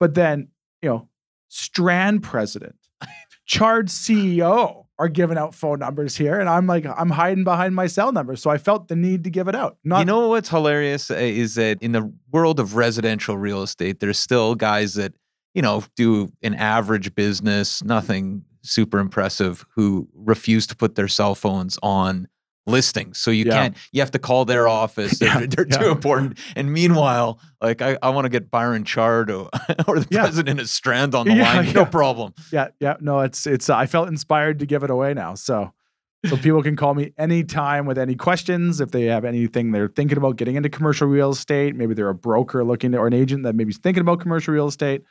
[0.00, 0.48] But then,
[0.82, 1.08] you know,
[1.48, 2.76] Strand president,
[3.46, 6.38] Chard CEO are giving out phone numbers here.
[6.38, 8.36] And I'm like, I'm hiding behind my cell number.
[8.36, 9.76] So I felt the need to give it out.
[9.82, 13.98] Not you know what's hilarious uh, is that in the world of residential real estate,
[13.98, 15.12] there's still guys that
[15.54, 21.34] you know do an average business, nothing super impressive, who refuse to put their cell
[21.34, 22.28] phones on
[22.66, 23.18] listings.
[23.18, 23.52] So you Yeah.
[23.52, 23.76] can't.
[23.92, 25.18] You have to call their office.
[25.18, 25.90] They're, Yeah, they're too yeah.
[25.90, 26.38] important.
[26.56, 29.48] And meanwhile, like I, I want to get Byron Chard or,
[29.88, 31.72] or the president of Strand on the line.
[31.72, 32.34] No problem.
[32.52, 32.94] yeah, yeah.
[33.00, 35.34] No, it's it's I felt inspired to give it away now.
[35.34, 35.72] So
[36.24, 38.80] so people can call me anytime with any questions.
[38.80, 42.14] If they have anything they're thinking about getting into commercial real estate, maybe they're a
[42.14, 45.02] broker looking to, or an agent that maybe is thinking about commercial real estate.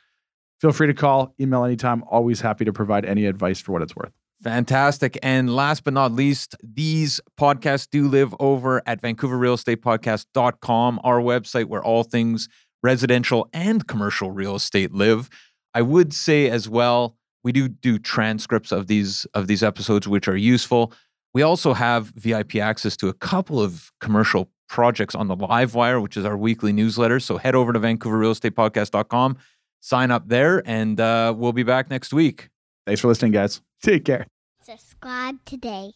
[0.62, 2.02] Feel free to call, email anytime.
[2.04, 4.12] Always happy to provide any advice for what it's worth.
[4.42, 5.18] Fantastic.
[5.22, 11.84] And last but not least, these podcasts do live over at VancouverRealEstatePodcast.com, our website where
[11.84, 12.48] all things
[12.82, 15.30] residential and commercial real estate live.
[15.74, 20.28] I would say as well, we do do transcripts of these of these episodes, which
[20.28, 20.92] are useful.
[21.34, 26.00] We also have VIP access to a couple of commercial projects on the live wire,
[26.00, 27.20] which is our weekly newsletter.
[27.20, 29.38] So head over to VancouverRealEstatePodcast.com,
[29.80, 32.51] sign up there, and uh, we'll be back next week.
[32.86, 33.60] Thanks for listening, guys.
[33.82, 34.26] Take care.
[34.62, 35.92] Subscribe today.